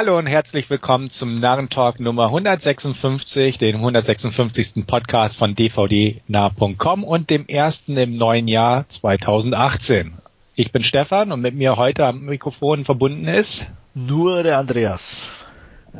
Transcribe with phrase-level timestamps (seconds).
[0.00, 4.86] Hallo und herzlich willkommen zum Narrentalk Nummer 156, dem 156.
[4.86, 10.12] Podcast von dvdnah.com und dem ersten im neuen Jahr 2018.
[10.54, 15.30] Ich bin Stefan und mit mir heute am Mikrofon verbunden ist nur der Andreas.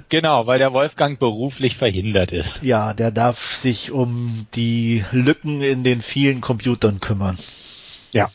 [0.09, 2.63] Genau, weil der Wolfgang beruflich verhindert ist.
[2.63, 7.37] Ja, der darf sich um die Lücken in den vielen Computern kümmern.
[8.13, 8.31] Ja.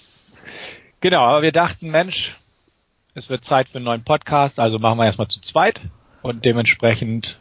[0.99, 2.35] Genau, aber wir dachten, Mensch,
[3.15, 5.81] es wird Zeit für einen neuen Podcast, also machen wir erstmal zu zweit
[6.21, 7.39] und dementsprechend,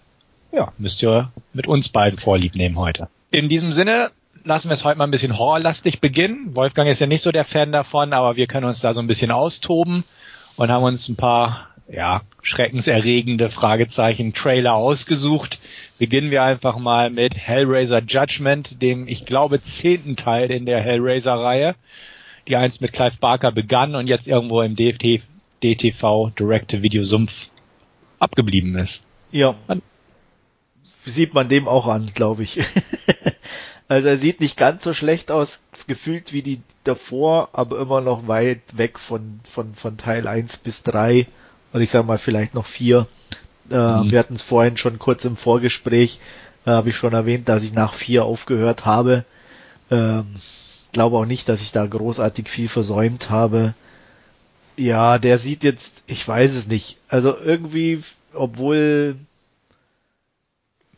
[0.52, 3.08] ja, müsst ihr mit uns beiden Vorlieb nehmen heute.
[3.30, 4.10] In diesem Sinne
[4.44, 6.54] lassen wir es heute mal ein bisschen horrorlastig beginnen.
[6.54, 9.06] Wolfgang ist ja nicht so der Fan davon, aber wir können uns da so ein
[9.06, 10.04] bisschen austoben
[10.56, 15.58] und haben uns ein paar ja, schreckenserregende Fragezeichen Trailer ausgesucht.
[15.98, 21.34] Beginnen wir einfach mal mit Hellraiser Judgment, dem ich glaube zehnten Teil in der Hellraiser
[21.34, 21.74] Reihe,
[22.48, 25.22] die einst mit Clive Barker begann und jetzt irgendwo im DFT,
[25.62, 27.48] DTV Directive Video Sumpf
[28.18, 29.00] abgeblieben ist.
[29.30, 29.54] Ja.
[29.66, 29.82] Man
[31.04, 32.60] sieht man dem auch an, glaube ich.
[33.88, 38.28] also er sieht nicht ganz so schlecht aus, gefühlt wie die davor, aber immer noch
[38.28, 41.26] weit weg von, von, von Teil 1 bis 3
[41.72, 43.06] und ich sag mal vielleicht noch 4.
[43.70, 44.10] Äh, mhm.
[44.10, 46.20] Wir hatten es vorhin schon kurz im Vorgespräch,
[46.66, 49.24] äh, habe ich schon erwähnt, dass ich nach 4 aufgehört habe.
[49.90, 50.34] Ähm,
[50.92, 53.74] glaube auch nicht, dass ich da großartig viel versäumt habe.
[54.82, 56.96] Ja, der sieht jetzt, ich weiß es nicht.
[57.06, 58.02] Also irgendwie,
[58.34, 59.14] obwohl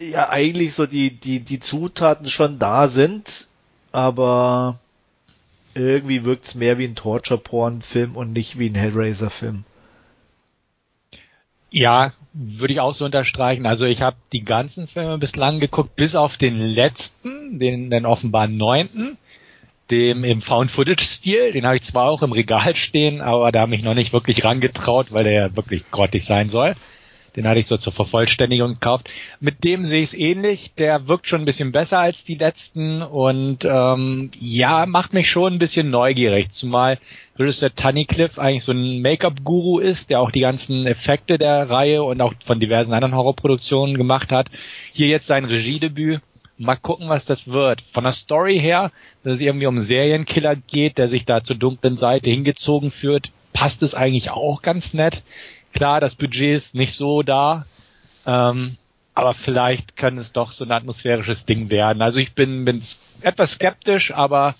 [0.00, 3.46] ja eigentlich so die, die, die Zutaten schon da sind,
[3.92, 4.80] aber
[5.74, 9.64] irgendwie wirkt's mehr wie ein Torture-Porn-Film und nicht wie ein Hellraiser-Film.
[11.70, 13.66] Ja, würde ich auch so unterstreichen.
[13.66, 18.48] Also ich habe die ganzen Filme bislang geguckt, bis auf den letzten, den, den offenbar
[18.48, 19.18] neunten
[19.90, 21.52] dem im Found-Footage-Stil.
[21.52, 24.44] Den habe ich zwar auch im Regal stehen, aber da habe ich noch nicht wirklich
[24.44, 26.74] rangetraut, weil der ja wirklich grottig sein soll.
[27.36, 29.10] Den hatte ich so zur Vervollständigung gekauft.
[29.40, 30.74] Mit dem sehe ich es ähnlich.
[30.78, 35.54] Der wirkt schon ein bisschen besser als die letzten und ähm, ja, macht mich schon
[35.54, 36.52] ein bisschen neugierig.
[36.52, 36.98] Zumal
[37.36, 42.20] Regisseur Tunnicliffe eigentlich so ein Make-up-Guru ist, der auch die ganzen Effekte der Reihe und
[42.20, 44.48] auch von diversen anderen Horrorproduktionen gemacht hat.
[44.92, 46.20] Hier jetzt sein Regiedebüt
[46.56, 47.82] Mal gucken, was das wird.
[47.90, 48.92] Von der Story her,
[49.24, 53.82] dass es irgendwie um Serienkiller geht, der sich da zur dunklen Seite hingezogen führt, passt
[53.82, 55.22] es eigentlich auch ganz nett.
[55.72, 57.66] Klar, das Budget ist nicht so da,
[58.26, 58.76] ähm,
[59.14, 62.02] aber vielleicht kann es doch so ein atmosphärisches Ding werden.
[62.02, 62.82] Also ich bin, bin
[63.20, 64.54] etwas skeptisch, aber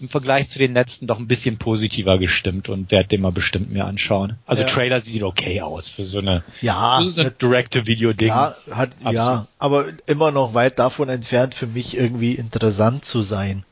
[0.00, 3.70] im Vergleich zu den letzten doch ein bisschen positiver gestimmt und werde den mal bestimmt
[3.72, 4.36] mir anschauen.
[4.46, 4.68] Also ja.
[4.68, 8.28] Trailer sieht okay aus für so eine, ja, so eine Direct-to-Video-Ding.
[8.28, 13.64] Ja, hat, ja, aber immer noch weit davon entfernt für mich irgendwie interessant zu sein.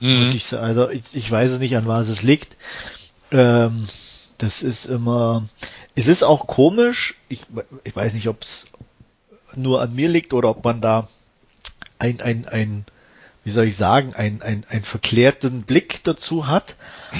[0.00, 0.18] Mhm.
[0.18, 0.64] Muss ich sagen.
[0.64, 2.56] Also ich, ich weiß es nicht, an was es liegt.
[3.30, 3.86] Ähm,
[4.38, 5.46] das ist immer,
[5.94, 7.14] es ist auch komisch.
[7.28, 7.42] Ich,
[7.84, 8.66] ich weiß nicht, ob es
[9.54, 11.08] nur an mir liegt oder ob man da
[11.98, 12.84] ein, ein, ein
[13.44, 16.76] wie soll ich sagen, ein, ein, ein verklärten Blick dazu hat,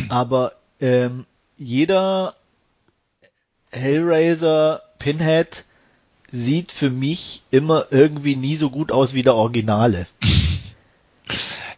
[0.08, 2.34] aber ähm, jeder
[3.70, 5.64] Hellraiser Pinhead
[6.30, 10.06] sieht für mich immer irgendwie nie so gut aus wie der Originale.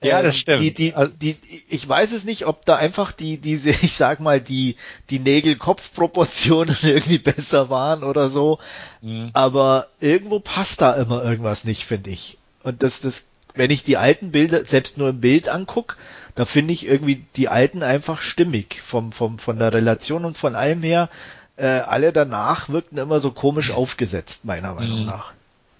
[0.04, 0.60] Ja, das ähm, stimmt.
[0.60, 0.92] Die, die,
[1.34, 4.76] die, ich weiß es nicht, ob da einfach die, diese, ich sag mal, die,
[5.10, 8.58] die Nägel-Kopf-Proportionen irgendwie besser waren oder so.
[9.00, 9.30] Mhm.
[9.32, 12.38] Aber irgendwo passt da immer irgendwas nicht, finde ich.
[12.62, 13.24] Und das, das
[13.54, 15.96] wenn ich die alten Bilder selbst nur im Bild anguck,
[16.34, 20.56] da finde ich irgendwie die alten einfach stimmig vom, vom, von der Relation und von
[20.56, 21.08] allem her.
[21.56, 25.06] Äh, alle danach wirkten immer so komisch aufgesetzt, meiner Meinung mhm.
[25.06, 25.32] nach.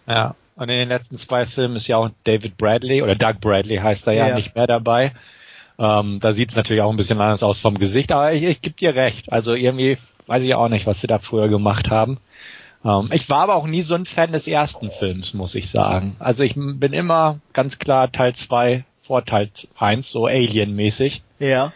[0.07, 3.79] Ja, und in den letzten zwei Filmen ist ja auch David Bradley oder Doug Bradley
[3.79, 4.35] heißt er ja, ja.
[4.37, 5.12] nicht mehr dabei.
[5.79, 8.62] Ähm, da sieht es natürlich auch ein bisschen anders aus vom Gesicht, aber ich, ich
[8.62, 9.33] gebe dir recht.
[9.33, 12.19] Also irgendwie weiß ich auch nicht, was sie da früher gemacht haben.
[12.84, 16.17] Ähm, ich war aber auch nie so ein Fan des ersten Films, muss ich sagen.
[16.19, 21.23] Also ich bin immer ganz klar Teil 2 vor Teil 1, so Alien-mäßig.
[21.39, 21.73] Ja.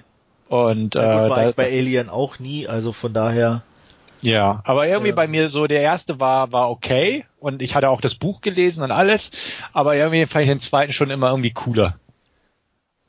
[0.48, 3.62] Und äh, ja, gut, war da, ich bei Alien auch nie, also von daher.
[4.20, 5.14] Ja, aber irgendwie ja.
[5.14, 8.82] bei mir so der erste war war okay und ich hatte auch das Buch gelesen
[8.82, 9.30] und alles,
[9.72, 11.96] aber irgendwie fand ich den zweiten schon immer irgendwie cooler.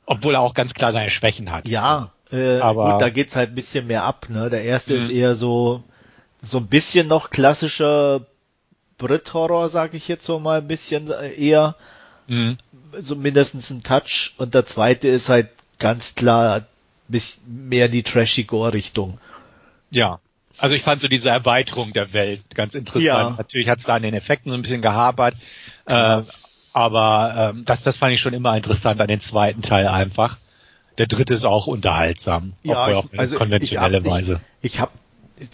[0.06, 1.66] Obwohl er auch ganz klar seine Schwächen hat.
[1.66, 4.50] Ja, äh, aber gut, da geht's halt ein bisschen mehr ab, ne?
[4.50, 5.16] Der erste ist mhm.
[5.16, 5.82] eher so
[6.42, 8.26] so ein bisschen noch klassischer
[8.98, 11.74] Brit-Horror, sag ich jetzt so mal ein bisschen äh, eher.
[12.26, 12.56] Mhm.
[13.00, 14.34] So mindestens ein Touch.
[14.36, 15.48] Und der zweite ist halt
[15.78, 16.66] ganz klar
[17.08, 19.18] bis mehr die trashy Gore-Richtung.
[19.90, 20.20] Ja.
[20.58, 23.04] Also ich fand so diese Erweiterung der Welt ganz interessant.
[23.04, 23.30] Ja.
[23.30, 25.34] Natürlich hat es da an den Effekten so ein bisschen gehapert.
[25.86, 26.22] Äh,
[26.72, 30.36] aber ähm, das, das fand ich schon immer interessant an den zweiten Teil einfach.
[30.98, 34.40] Der dritte ist auch unterhaltsam, ja, ich, auf also konventionelle ich hab, Weise.
[34.60, 34.92] Ich, ich habe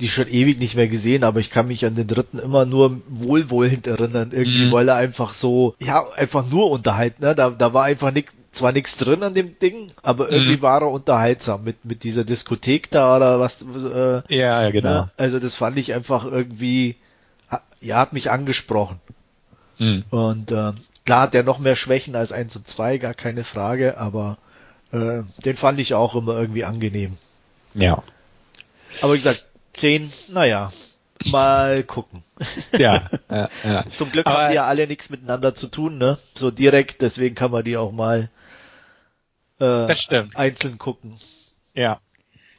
[0.01, 3.01] die schon ewig nicht mehr gesehen, aber ich kann mich an den dritten immer nur
[3.09, 4.73] wohlwollend erinnern, irgendwie, mhm.
[4.73, 7.35] weil er einfach so, ja, einfach nur unterhalten, ne?
[7.35, 10.63] Da, da war einfach nichts zwar nichts drin an dem Ding, aber irgendwie mhm.
[10.63, 13.59] war er unterhaltsam mit mit dieser Diskothek da oder was.
[13.61, 15.03] Äh, ja, ja, genau.
[15.03, 15.07] Ne?
[15.19, 16.97] Also das fand ich einfach irgendwie,
[17.81, 18.99] ja, hat mich angesprochen.
[19.79, 20.05] Mhm.
[20.11, 20.73] Und äh,
[21.05, 24.39] klar hat er noch mehr Schwächen als 1 und 2, gar keine Frage, aber
[24.91, 27.17] äh, den fand ich auch immer irgendwie angenehm.
[27.75, 28.03] Ja.
[29.03, 30.73] Aber wie gesagt, 10, naja,
[31.31, 32.23] mal gucken.
[32.77, 33.85] Ja, ja, ja.
[33.93, 36.19] Zum Glück aber, haben die ja alle nichts miteinander zu tun, ne?
[36.35, 38.31] So direkt, deswegen kann man die auch mal
[39.59, 40.37] äh, das stimmt.
[40.37, 41.17] einzeln gucken.
[41.75, 42.01] Ja.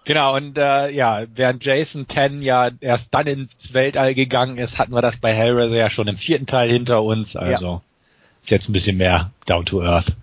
[0.05, 4.93] Genau, und äh, ja, während Jason 10 ja erst dann ins Weltall gegangen ist, hatten
[4.93, 7.81] wir das bei Hellraiser ja schon im vierten Teil hinter uns, also ja.
[8.41, 10.15] ist jetzt ein bisschen mehr down to earth.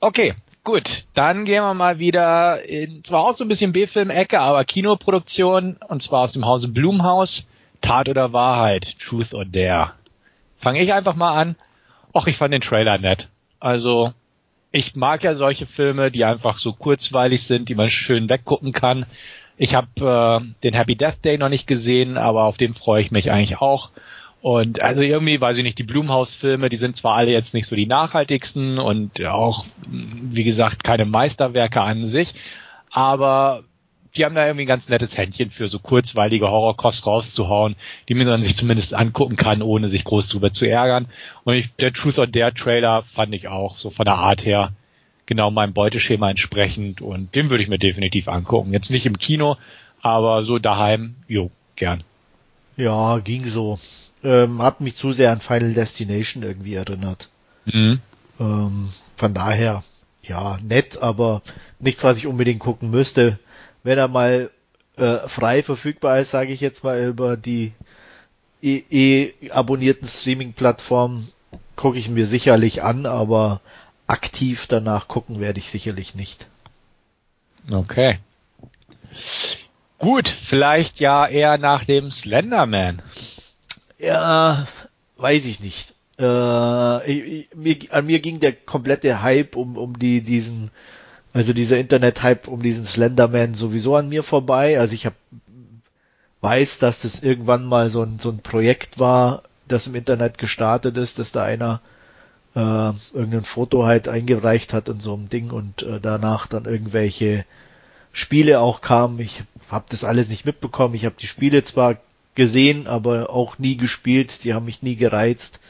[0.00, 4.64] Okay, gut, dann gehen wir mal wieder in, zwar auch so ein bisschen B-Film-Ecke, aber
[4.64, 7.46] Kinoproduktion, und zwar aus dem Hause Blumhaus,
[7.80, 9.92] Tat oder Wahrheit, Truth or Dare.
[10.56, 11.56] Fange ich einfach mal an.
[12.14, 13.28] Och, ich fand den Trailer nett.
[13.60, 14.12] Also,
[14.72, 19.06] ich mag ja solche Filme, die einfach so kurzweilig sind, die man schön weggucken kann.
[19.56, 23.10] Ich habe äh, den Happy Death Day noch nicht gesehen, aber auf den freue ich
[23.10, 23.90] mich eigentlich auch.
[24.44, 27.76] Und also irgendwie, weiß ich nicht, die Blumhaus-Filme, die sind zwar alle jetzt nicht so
[27.76, 32.34] die nachhaltigsten und auch, wie gesagt, keine Meisterwerke an sich,
[32.90, 33.64] aber
[34.14, 37.76] die haben da irgendwie ein ganz nettes Händchen für so kurzweilige Horrorkost rauszuhauen,
[38.10, 41.06] die man sich zumindest angucken kann, ohne sich groß drüber zu ärgern.
[41.44, 44.72] Und ich, der Truth or Dare Trailer fand ich auch so von der Art her
[45.24, 48.74] genau meinem Beuteschema entsprechend und den würde ich mir definitiv angucken.
[48.74, 49.56] Jetzt nicht im Kino,
[50.02, 52.04] aber so daheim, jo, gern.
[52.76, 53.78] Ja, ging so.
[54.24, 57.28] Ähm, hat mich zu sehr an Final Destination irgendwie erinnert.
[57.66, 58.00] Mhm.
[58.40, 59.84] Ähm, von daher,
[60.22, 61.42] ja, nett, aber
[61.78, 63.38] nichts, was ich unbedingt gucken müsste
[63.84, 64.50] wenn er mal
[64.96, 67.72] äh, frei verfügbar ist, sage ich jetzt mal über die
[68.62, 71.28] eh, eh abonnierten Streaming-Plattformen,
[71.76, 73.60] gucke ich mir sicherlich an, aber
[74.06, 76.46] aktiv danach gucken werde ich sicherlich nicht.
[77.70, 78.18] Okay.
[79.98, 83.02] Gut, vielleicht ja eher nach dem Slenderman.
[83.98, 84.66] Ja,
[85.16, 85.94] weiß ich nicht.
[86.18, 90.70] Äh, ich, mir, an mir ging der komplette Hype um, um die, diesen
[91.34, 94.78] also dieser Internet-Hype um diesen Slenderman sowieso an mir vorbei.
[94.78, 95.14] Also ich hab,
[96.40, 100.96] weiß, dass das irgendwann mal so ein, so ein Projekt war, das im Internet gestartet
[100.96, 101.80] ist, dass da einer
[102.54, 107.44] äh, irgendein Foto halt eingereicht hat in so einem Ding und äh, danach dann irgendwelche
[108.12, 109.18] Spiele auch kamen.
[109.18, 110.94] Ich habe das alles nicht mitbekommen.
[110.94, 111.96] Ich habe die Spiele zwar
[112.34, 114.44] gesehen, aber auch nie gespielt.
[114.44, 115.60] Die haben mich nie gereizt.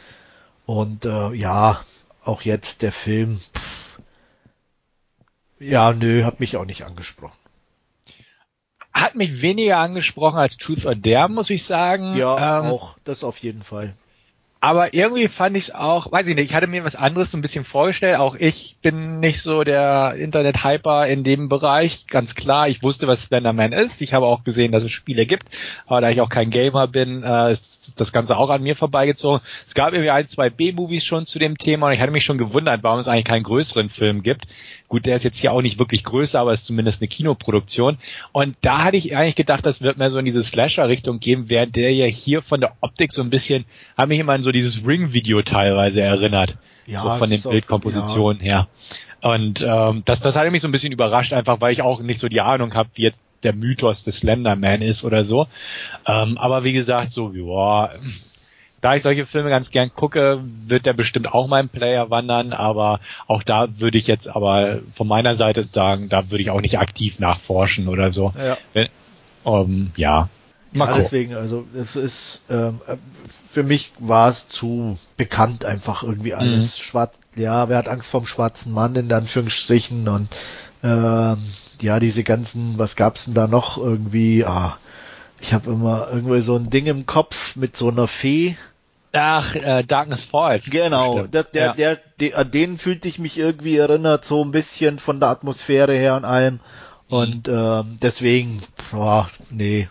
[0.67, 1.81] Und äh, ja,
[2.25, 3.39] auch jetzt der Film.
[3.39, 3.99] Pff,
[5.59, 7.39] ja, nö, hat mich auch nicht angesprochen.
[8.93, 12.17] Hat mich weniger angesprochen als Truth or Dare, muss ich sagen.
[12.17, 13.95] Ja, ähm, auch, das auf jeden Fall
[14.65, 17.37] aber irgendwie fand ich es auch, weiß ich nicht, ich hatte mir was anderes so
[17.37, 18.17] ein bisschen vorgestellt.
[18.19, 22.67] Auch ich bin nicht so der Internet-Hyper in dem Bereich, ganz klar.
[22.67, 24.01] Ich wusste, was Slenderman ist.
[24.01, 25.49] Ich habe auch gesehen, dass es Spiele gibt.
[25.85, 29.43] Aber da ich auch kein Gamer bin, äh, ist das Ganze auch an mir vorbeigezogen.
[29.69, 32.39] Es gab irgendwie ein, zwei B-Movies schon zu dem Thema und ich hatte mich schon
[32.39, 34.47] gewundert, warum es eigentlich keinen größeren Film gibt.
[34.95, 37.99] Gut, der ist jetzt hier auch nicht wirklich größer, aber ist zumindest eine Kinoproduktion.
[38.31, 41.75] Und da hatte ich eigentlich gedacht, das wird mehr so in diese Slasher-Richtung gehen, während
[41.75, 43.65] der ja hier von der Optik so ein bisschen,
[43.97, 46.57] hat mich immer an so dieses Ring-Video teilweise erinnert.
[46.87, 48.45] Ja, so von den Bildkompositionen ja.
[48.45, 48.69] her.
[49.21, 52.21] Und ähm, das, das hat mich so ein bisschen überrascht, einfach weil ich auch nicht
[52.21, 55.49] so die Ahnung habe, wie jetzt der Mythos des Slenderman ist oder so.
[56.07, 57.91] Ähm, aber wie gesagt, so, ja,
[58.85, 63.01] da ich solche Filme ganz gern gucke, wird der bestimmt auch meinen Player wandern, aber
[63.27, 66.79] auch da würde ich jetzt aber von meiner Seite sagen, da würde ich auch nicht
[66.79, 68.35] aktiv nachforschen oder so.
[68.37, 68.59] Ja.
[68.75, 68.89] Wenn,
[69.43, 70.29] um, ja,
[70.75, 72.81] Mal ja, deswegen, also es ist ähm,
[73.49, 76.77] für mich war es zu bekannt einfach irgendwie alles.
[76.77, 76.83] Mhm.
[76.83, 80.29] Schwarz, ja, wer hat Angst vorm schwarzen Mann in Anführungsstrichen und
[80.83, 81.37] ähm,
[81.81, 84.45] ja, diese ganzen, was gab's denn da noch irgendwie?
[84.45, 84.77] Ah,
[85.41, 88.57] ich habe immer irgendwie so ein Ding im Kopf mit so einer Fee.
[89.15, 90.69] Ach, äh, Darkness Falls.
[90.69, 91.73] Genau, der, der, ja.
[91.75, 95.95] der, der, an den fühlte ich mich irgendwie erinnert, so ein bisschen von der Atmosphäre
[95.95, 96.61] her und allem.
[97.09, 99.89] Und ähm, deswegen, boah, nee,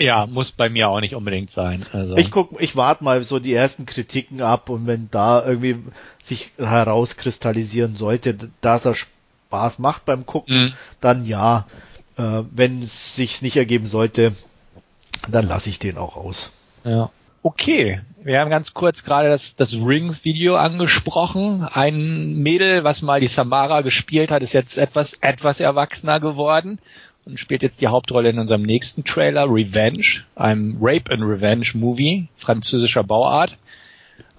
[0.00, 1.84] ja, muss bei mir auch nicht unbedingt sein.
[1.92, 2.16] Also.
[2.16, 5.76] Ich guck, ich warte mal so die ersten Kritiken ab und wenn da irgendwie
[6.22, 10.72] sich herauskristallisieren sollte, dass er Spaß macht beim Gucken, mhm.
[11.00, 11.66] dann ja.
[12.16, 14.32] Äh, wenn es sich nicht ergeben sollte,
[15.28, 16.50] dann lasse ich den auch aus.
[16.82, 17.10] Ja.
[17.42, 21.64] Okay, wir haben ganz kurz gerade das, das Rings-Video angesprochen.
[21.64, 26.80] Ein Mädel, was mal die Samara gespielt hat, ist jetzt etwas, etwas erwachsener geworden
[27.24, 32.28] und spielt jetzt die Hauptrolle in unserem nächsten Trailer, Revenge, einem Rape and Revenge Movie,
[32.36, 33.56] französischer Bauart.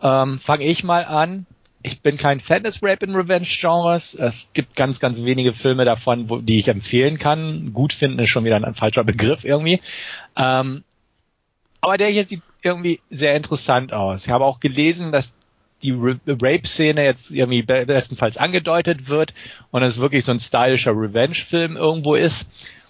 [0.03, 1.47] Ähm, Fange ich mal an.
[1.81, 4.13] Ich bin kein Fan des Rape and Revenge Genres.
[4.13, 7.73] Es gibt ganz, ganz wenige Filme davon, wo, die ich empfehlen kann.
[7.73, 9.81] Gut finden ist schon wieder ein, ein falscher Begriff irgendwie.
[10.35, 10.83] Ähm,
[11.81, 14.25] aber der hier sieht irgendwie sehr interessant aus.
[14.25, 15.33] Ich habe auch gelesen, dass
[15.83, 19.33] die Rape-Szene jetzt irgendwie bestenfalls angedeutet wird
[19.71, 22.49] und es wirklich so ein stylischer Revenge-Film irgendwo ist.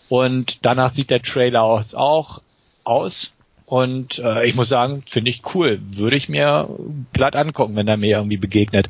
[0.09, 2.41] Und danach sieht der Trailer auch,
[2.83, 3.31] aus.
[3.65, 5.79] Und äh, ich muss sagen, finde ich cool.
[5.81, 6.67] Würde ich mir
[7.13, 8.89] glatt angucken, wenn er mir irgendwie begegnet.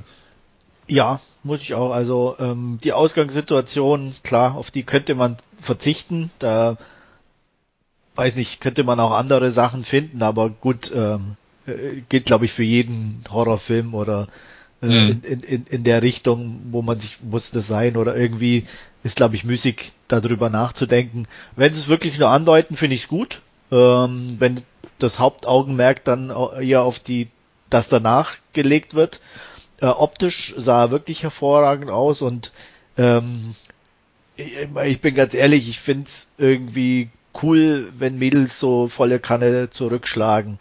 [0.88, 1.91] Ja, muss ich auch.
[1.91, 6.31] Also ähm, die Ausgangssituation, klar, auf die könnte man verzichten.
[6.39, 6.77] Da
[8.21, 11.35] weiß nicht, könnte man auch andere Sachen finden, aber gut, ähm,
[11.65, 14.27] äh, geht glaube ich für jeden Horrorfilm oder
[14.83, 15.21] äh, mhm.
[15.23, 18.65] in, in, in der Richtung, wo man sich muss das sein oder irgendwie
[19.03, 21.27] ist glaube ich müßig darüber nachzudenken.
[21.55, 23.41] Wenn sie es wirklich nur andeuten, finde ich es gut.
[23.71, 24.61] Ähm, wenn
[24.99, 27.29] das Hauptaugenmerk dann eher auf die,
[27.69, 29.19] das danach gelegt wird.
[29.79, 32.51] Äh, optisch sah er wirklich hervorragend aus und
[32.97, 33.55] ähm,
[34.35, 37.09] ich, ich bin ganz ehrlich, ich finde es irgendwie
[37.41, 40.57] cool, wenn Mädels so volle Kanne zurückschlagen.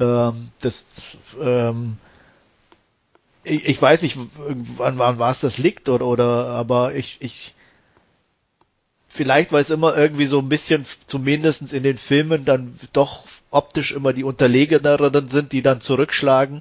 [0.00, 0.84] Ähm, das,
[1.40, 1.96] ähm,
[3.44, 4.18] ich, ich weiß nicht,
[4.76, 7.54] wann, wann was das liegt oder, oder, aber ich, ich,
[9.08, 13.92] vielleicht, weil es immer irgendwie so ein bisschen, zumindestens in den Filmen, dann doch optisch
[13.92, 16.60] immer die Unterlegeneren sind, die dann zurückschlagen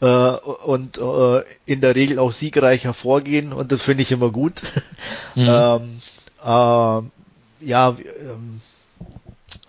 [0.00, 4.62] äh, und äh, in der Regel auch siegreich hervorgehen und das finde ich immer gut.
[5.36, 5.46] Mhm.
[5.46, 6.00] ähm,
[6.42, 7.02] äh,
[7.64, 8.60] ja, ähm,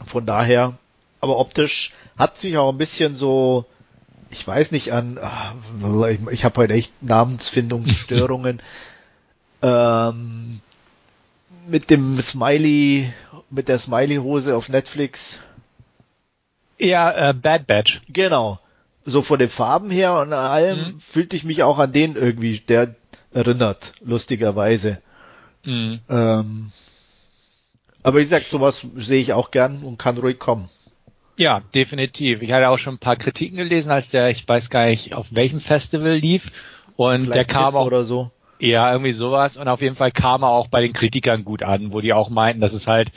[0.05, 0.77] von daher,
[1.19, 3.65] aber optisch hat sich auch ein bisschen so,
[4.29, 5.55] ich weiß nicht an, ah,
[6.09, 8.61] ich, ich habe heute echt Namensfindungsstörungen.
[9.61, 10.61] ähm,
[11.67, 13.13] mit dem Smiley,
[13.49, 15.39] mit der Smiley-Hose auf Netflix.
[16.79, 18.01] Ja, äh, Bad Batch.
[18.09, 18.59] Genau.
[19.05, 20.99] So von den Farben her und allem mhm.
[20.99, 22.95] fühlte ich mich auch an den irgendwie, der
[23.33, 25.01] erinnert, lustigerweise.
[25.63, 25.99] Mhm.
[26.09, 26.71] Ähm,
[28.03, 30.69] aber wie gesagt, sowas sehe ich auch gern und kann ruhig kommen.
[31.37, 32.41] Ja, definitiv.
[32.41, 35.27] Ich hatte auch schon ein paar Kritiken gelesen, als der, ich weiß gar nicht, auf
[35.31, 36.51] welchem Festival lief.
[36.95, 37.85] Und Vielleicht der kam auch.
[37.85, 38.31] Oder so.
[38.59, 39.57] Ja, irgendwie sowas.
[39.57, 42.29] Und auf jeden Fall kam er auch bei den Kritikern gut an, wo die auch
[42.29, 43.11] meinten, dass es halt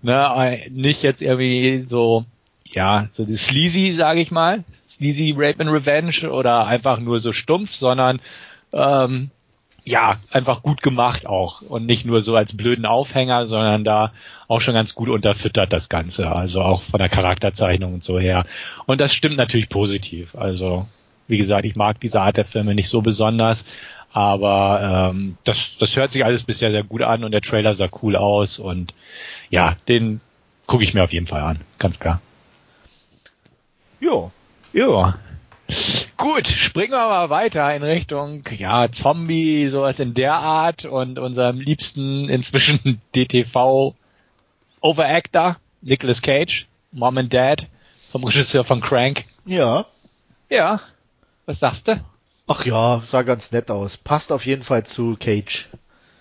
[0.00, 2.24] ne, nicht jetzt irgendwie so,
[2.64, 7.32] ja, so die sleazy, sage ich mal, sleazy Rape and Revenge oder einfach nur so
[7.32, 8.20] stumpf, sondern
[8.72, 9.30] ähm,
[9.86, 14.12] ja, einfach gut gemacht auch und nicht nur so als blöden Aufhänger, sondern da
[14.48, 18.46] auch schon ganz gut unterfüttert das Ganze, also auch von der Charakterzeichnung und so her.
[18.86, 20.34] Und das stimmt natürlich positiv.
[20.34, 20.86] Also
[21.28, 23.64] wie gesagt, ich mag diese Art der Filme nicht so besonders,
[24.12, 27.88] aber ähm, das, das hört sich alles bisher sehr gut an und der Trailer sah
[28.02, 28.92] cool aus und
[29.50, 30.20] ja, den
[30.66, 32.20] gucke ich mir auf jeden Fall an, ganz klar.
[34.00, 34.32] Jo.
[34.72, 35.12] Jo.
[36.26, 41.60] Gut, springen wir mal weiter in Richtung, ja, Zombie, sowas in der Art und unserem
[41.60, 43.94] liebsten inzwischen DTV
[44.80, 47.68] Overactor, Nicolas Cage, Mom and Dad,
[48.10, 49.22] vom Regisseur von Crank.
[49.44, 49.86] Ja.
[50.50, 50.80] Ja.
[51.46, 52.04] Was sagst du?
[52.48, 53.96] Ach ja, sah ganz nett aus.
[53.96, 55.68] Passt auf jeden Fall zu Cage.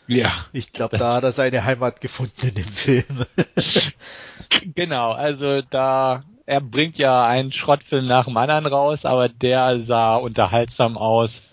[0.05, 0.45] Ja.
[0.53, 3.25] Ich glaube, da hat er seine Heimat gefunden in dem Film.
[4.75, 10.15] genau, also da er bringt ja einen Schrottfilm nach dem anderen raus, aber der sah
[10.15, 11.43] unterhaltsam aus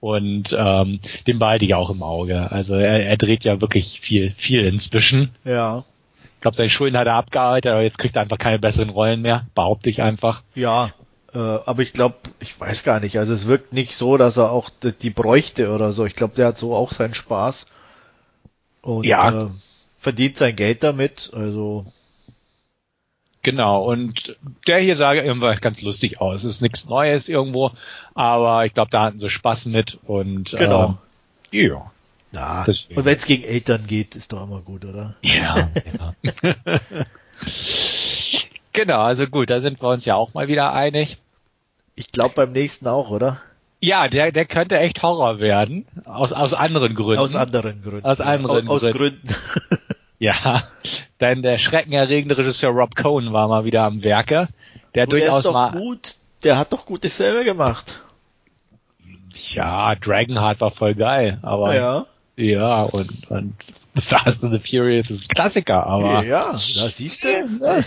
[0.00, 2.50] und ähm, den behalte ich auch im Auge.
[2.52, 5.34] Also er, er dreht ja wirklich viel, viel inzwischen.
[5.44, 5.84] Ja.
[6.34, 9.22] Ich glaube, seine Schulden hat er abgearbeitet, aber jetzt kriegt er einfach keine besseren Rollen
[9.22, 10.42] mehr, behaupte ich einfach.
[10.54, 10.90] Ja,
[11.32, 13.18] äh, aber ich glaube, ich weiß gar nicht.
[13.18, 16.04] Also es wirkt nicht so, dass er auch die, die bräuchte oder so.
[16.04, 17.64] Ich glaube, der hat so auch seinen Spaß
[18.82, 19.46] und ja.
[19.46, 19.48] äh,
[19.98, 21.30] verdient sein Geld damit.
[21.34, 21.86] Also
[23.44, 26.44] Genau, und der hier sah irgendwas ganz lustig aus.
[26.44, 27.72] Es ist nichts Neues irgendwo,
[28.14, 30.98] aber ich glaube, da hatten sie Spaß mit und genau.
[31.52, 31.90] Äh, ja.
[32.32, 35.14] Ja, und wenn es gegen Eltern geht, ist doch immer gut, oder?
[35.22, 35.70] Ja,
[36.32, 36.40] ja.
[38.72, 41.18] genau, also gut, da sind wir uns ja auch mal wieder einig.
[41.94, 43.40] Ich glaube beim nächsten auch, oder?
[43.80, 45.86] Ja, der, der könnte echt Horror werden.
[46.06, 47.20] Aus, aus anderen Gründen.
[47.20, 48.04] Aus anderen Gründen.
[48.04, 49.28] Aus anderen aus, Gründen.
[49.28, 49.34] Aus Gründen.
[50.18, 50.62] Ja,
[51.20, 54.48] denn der schreckenerregende Regisseur Rob Cohen war mal wieder am Werke,
[54.94, 58.02] der Und durchaus der ist doch mal gut, der hat doch gute Filme gemacht.
[59.34, 63.54] Ja, Dragonheart war voll geil, aber ja, ja und, und
[63.96, 67.28] Fast and the Furious ist ein Klassiker, aber ja, da siehst du,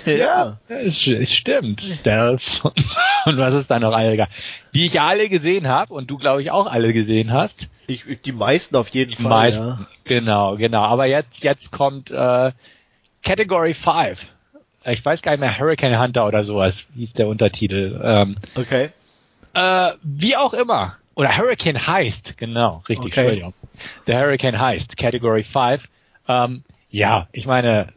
[0.06, 0.58] ja.
[0.70, 2.62] Es, es stimmt, Stealth
[3.26, 4.28] und was ist da noch alle,
[4.74, 7.68] die ich alle gesehen habe und du glaube ich auch alle gesehen hast.
[7.88, 9.30] Ich, die meisten auf jeden die Fall.
[9.30, 9.80] Meisten, ja.
[10.06, 10.84] genau, genau.
[10.84, 12.52] Aber jetzt jetzt kommt äh,
[13.24, 14.28] Category 5.
[14.86, 18.00] Ich weiß gar nicht mehr, Hurricane Hunter oder sowas hieß der Untertitel.
[18.02, 18.90] Ähm, Okay.
[19.54, 20.96] äh, wie auch immer.
[21.18, 23.20] Oder Hurricane Heist, genau, richtig, Okay.
[23.22, 23.54] Entschuldigung.
[24.06, 25.84] Der Hurricane Heist, Category 5.
[26.28, 27.92] Ähm, ja, ich meine,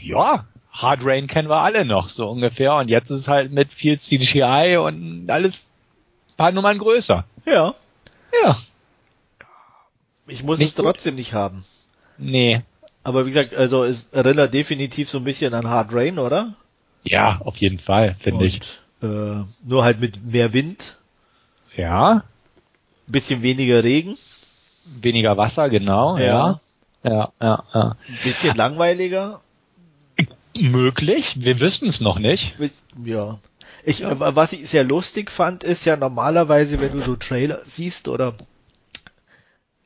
[0.00, 2.74] ja, Hard Rain kennen wir alle noch, so ungefähr.
[2.74, 5.66] Und jetzt ist es halt mit viel CGI und alles
[6.30, 7.24] ein paar Nummern größer.
[7.46, 7.74] Ja.
[8.42, 8.58] Ja.
[10.26, 10.84] Ich muss Nicht es gut?
[10.84, 11.64] trotzdem nicht haben.
[12.16, 12.62] Nee.
[13.04, 16.54] Aber wie gesagt, also es erinnert definitiv so ein bisschen an Hard Rain, oder?
[17.04, 18.60] Ja, auf jeden Fall, finde ich.
[19.00, 20.97] Äh, nur halt mit mehr Wind,
[21.78, 22.24] Ja.
[23.06, 24.16] bisschen weniger Regen,
[25.00, 26.60] Weniger Wasser, genau, ja.
[27.02, 27.96] Ja, ja, ja.
[28.08, 29.40] ein bisschen langweiliger.
[30.58, 32.56] Möglich, wir wissen es noch nicht.
[33.04, 33.38] Ja.
[33.84, 34.18] Ich, Ja.
[34.34, 38.34] was ich sehr lustig fand, ist ja normalerweise, wenn du so Trailer siehst oder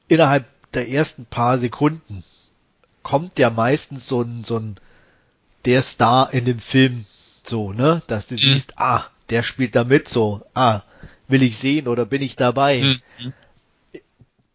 [0.09, 2.25] innerhalb der ersten paar Sekunden
[3.03, 4.77] kommt ja meistens so ein, so ein,
[5.65, 7.05] der Star in dem Film
[7.45, 10.83] so, ne, dass du siehst, ah, der spielt da mit so, ah,
[11.33, 12.81] will ich sehen oder bin ich dabei?
[13.19, 13.33] Mhm.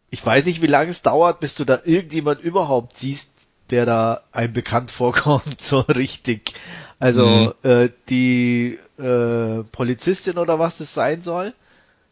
[0.10, 3.30] Ich weiß nicht, wie lange es dauert, bis du da irgendjemand überhaupt siehst,
[3.70, 6.54] der da einem bekannt vorkommt, so richtig.
[7.00, 11.54] Also äh, die äh, Polizistin oder was das sein soll,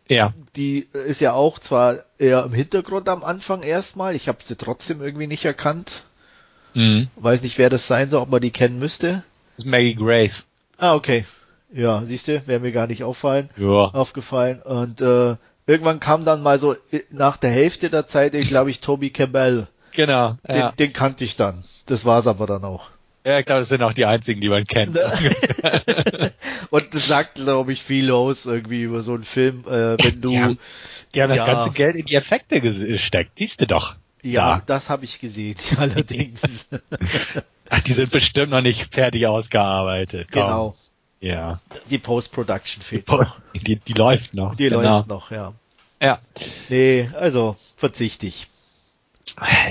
[0.09, 0.33] Ja.
[0.55, 5.01] die ist ja auch zwar eher im Hintergrund am Anfang erstmal, ich habe sie trotzdem
[5.01, 6.03] irgendwie nicht erkannt.
[6.73, 7.07] Mhm.
[7.15, 9.23] Weiß nicht, wer das sein soll, ob man die kennen müsste.
[9.55, 10.43] Das ist Maggie Grace.
[10.77, 11.25] Ah, okay.
[11.77, 13.67] Ja, siehst du, wäre mir gar nicht auffallen, Ja.
[13.91, 14.61] aufgefallen.
[14.61, 15.35] Und äh,
[15.67, 19.09] irgendwann kam dann mal so äh, nach der Hälfte der Zeit, ich glaube ich, Toby
[19.09, 19.67] Campbell.
[19.91, 20.37] Genau.
[20.47, 21.63] Den, Ja, den kannte ich dann.
[21.85, 22.89] Das war's aber dann auch.
[23.25, 24.97] ja ich glaube, das sind auch die einzigen, die man kennt.
[26.69, 30.29] Und das sagt, glaube ich, viel aus irgendwie über so einen Film, äh, wenn du.
[30.29, 30.59] Die haben,
[31.13, 31.45] die haben das Ja.
[31.45, 33.37] ganze Geld in die Effekte gesteckt.
[33.37, 33.95] Siehst du doch.
[34.21, 34.61] ja, Ja.
[34.65, 36.67] das habe ich gesehen, allerdings.
[37.69, 40.27] Ach, die sind bestimmt noch nicht fertig ausgearbeitet.
[40.31, 40.41] Komm.
[40.41, 40.75] genau.
[41.25, 41.59] Ja.
[41.89, 43.37] Die Post-Production fehlt noch.
[43.55, 44.53] Die, die läuft noch.
[44.55, 44.81] Die genau.
[44.81, 45.53] läuft noch, ja.
[45.99, 46.19] Ja.
[46.69, 48.47] Nee, also verzichtig.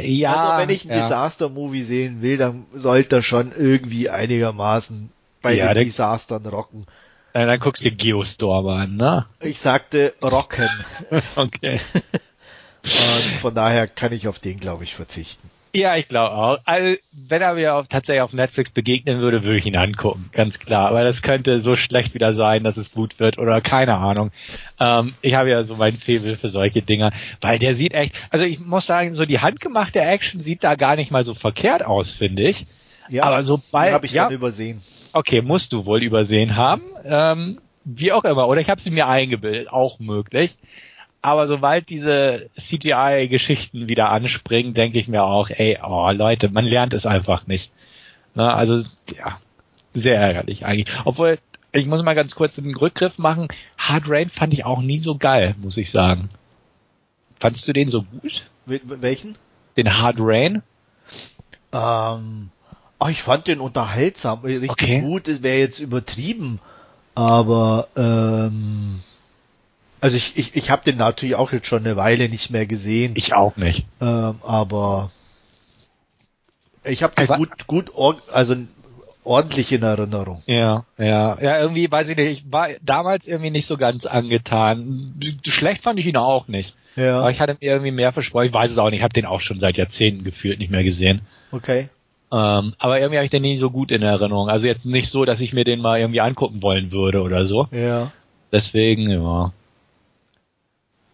[0.03, 0.35] Ja.
[0.35, 1.03] also wenn ich ein ja.
[1.03, 5.11] Disaster-Movie sehen will, dann sollte er schon irgendwie einigermaßen
[5.43, 6.87] bei Ja, den Disastern rocken.
[7.35, 9.27] Äh, Dann guckst du dir Geostorm an, ne?
[9.41, 10.69] Ich sagte rocken.
[11.37, 11.81] Okay.
[12.83, 15.49] Und von daher kann ich auf den, glaube ich, verzichten.
[15.77, 16.59] Ja, ich glaube auch.
[16.67, 20.61] Also, wenn er mir auf, tatsächlich auf Netflix begegnen würde, würde ich ihn angucken, ganz
[20.61, 20.89] klar.
[20.89, 24.31] Aber das könnte so schlecht wieder sein, dass es gut wird oder keine Ahnung.
[24.79, 27.11] Ähm, ich habe ja so mein Faible für solche Dinger,
[27.41, 30.95] weil der sieht echt, also ich muss sagen, so die handgemachte Action sieht da gar
[30.95, 32.65] nicht mal so verkehrt aus, finde ich.
[33.09, 34.31] Ja, Aber sobald- habe ich ja.
[34.31, 34.81] übersehen.
[35.13, 36.83] Okay, musst du wohl übersehen haben.
[37.05, 38.47] Ähm, wie auch immer.
[38.49, 40.57] Oder ich habe sie mir eingebildet, auch möglich.
[41.25, 46.93] Aber sobald diese CGI-Geschichten wieder anspringen, denke ich mir auch, ey, oh Leute, man lernt
[46.93, 47.73] es einfach nicht.
[48.35, 48.85] Na, also,
[49.17, 49.39] ja,
[49.95, 50.95] sehr ärgerlich eigentlich.
[51.07, 51.39] Obwohl,
[51.73, 53.49] ich muss mal ganz kurz einen Rückgriff machen.
[53.79, 56.29] Hard Rain fand ich auch nie so geil, muss ich sagen.
[57.41, 58.45] Fandst du den so gut?
[58.67, 59.37] Wel- Welchen?
[59.79, 60.63] Den Hard Rain?
[61.73, 62.51] Ähm,
[63.01, 65.01] oh, ich fand den unterhaltsam, richtig Okay.
[65.01, 66.61] gut, es wäre jetzt übertrieben,
[67.15, 69.01] aber ähm,
[70.05, 73.13] also ich, ich, ich habe den natürlich auch jetzt schon eine Weile nicht mehr gesehen,
[73.17, 73.87] Ich auch nicht.
[74.03, 75.11] ähm, aber
[76.85, 77.91] ich habe den gut, gut,
[78.31, 78.55] also
[79.25, 80.43] ordentlich in Erinnerung.
[80.45, 85.15] Ja, ja, ja, irgendwie weiß ich nicht, ich war damals irgendwie nicht so ganz angetan.
[85.47, 86.75] Schlecht fand ich ihn auch nicht.
[86.97, 88.47] Ja, Aber ich hatte mir irgendwie mehr versprochen.
[88.47, 90.85] Ich weiß es auch nicht, ich habe den auch schon seit Jahrzehnten gefühlt nicht mehr
[90.85, 91.23] gesehen.
[91.51, 91.89] okay.
[92.33, 94.49] Ähm, aber irgendwie habe ich den nie so gut in Erinnerung.
[94.49, 97.69] Also jetzt nicht so, dass ich mir den mal irgendwie angucken wollen würde oder so.
[97.71, 98.11] Ja.
[98.53, 99.53] Deswegen, ja.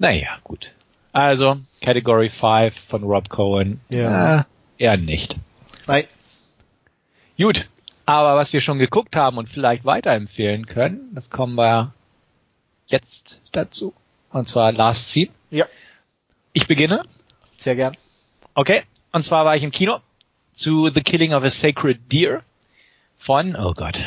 [0.01, 0.73] Naja, gut.
[1.13, 3.81] Also, Category 5 von Rob Cohen.
[3.91, 4.41] Ja.
[4.41, 4.45] Äh,
[4.79, 5.37] eher nicht.
[5.87, 6.05] Nein.
[7.39, 7.69] Gut,
[8.07, 11.93] aber was wir schon geguckt haben und vielleicht weiterempfehlen können, das kommen wir
[12.87, 13.93] jetzt dazu.
[14.31, 15.29] Und zwar Last Scene.
[15.51, 15.67] Ja,
[16.55, 17.03] Ich beginne.
[17.59, 17.95] sehr gern.
[18.55, 18.85] Okay.
[19.13, 19.99] Und zwar war ich im Kino
[20.55, 22.43] zu The Killing of a Sacred Deer
[23.19, 23.99] von, oh Gott,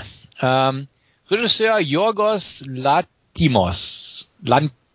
[0.42, 0.88] ähm,
[1.30, 4.32] Regisseur Yorgos Lantimos.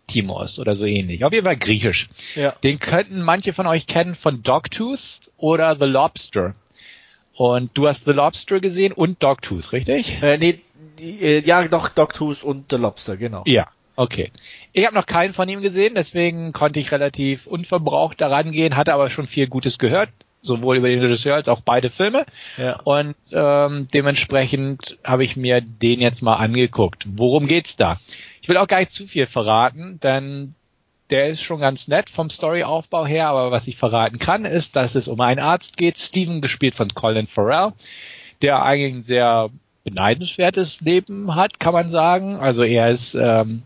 [0.09, 1.23] Lantimos oder so ähnlich.
[1.23, 2.09] Auf jeden Fall griechisch.
[2.35, 2.55] Ja.
[2.63, 6.55] Den könnten manche von euch kennen von Dogtooth oder The Lobster.
[7.33, 10.21] Und du hast The Lobster gesehen und Dogtooth, richtig?
[10.21, 10.59] Äh, nee,
[10.99, 13.43] äh, ja, doch, Doctus und The Lobster, genau.
[13.45, 14.31] Ja, okay.
[14.73, 18.93] Ich habe noch keinen von ihm gesehen, deswegen konnte ich relativ unverbraucht daran gehen, hatte
[18.93, 20.09] aber schon viel Gutes gehört,
[20.41, 22.25] sowohl über den Regisseur als auch beide Filme.
[22.57, 22.79] Ja.
[22.83, 27.05] Und ähm, dementsprechend habe ich mir den jetzt mal angeguckt.
[27.07, 27.99] Worum geht's da?
[28.41, 30.55] Ich will auch gar nicht zu viel verraten, denn
[31.09, 34.95] der ist schon ganz nett vom Storyaufbau her, aber was ich verraten kann, ist, dass
[34.95, 37.73] es um einen Arzt geht, Steven, gespielt von Colin Farrell,
[38.41, 39.49] der eigentlich ein sehr
[39.83, 42.35] beneidenswertes Leben hat, kann man sagen.
[42.35, 43.63] Also er ist ähm,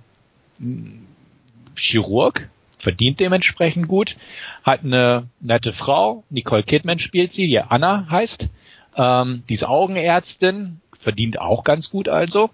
[1.75, 4.15] Chirurg, verdient dementsprechend gut,
[4.63, 8.47] hat eine nette Frau, Nicole Kidman spielt sie, die Anna heißt,
[8.95, 12.49] ähm, die ist Augenärztin, verdient auch ganz gut also,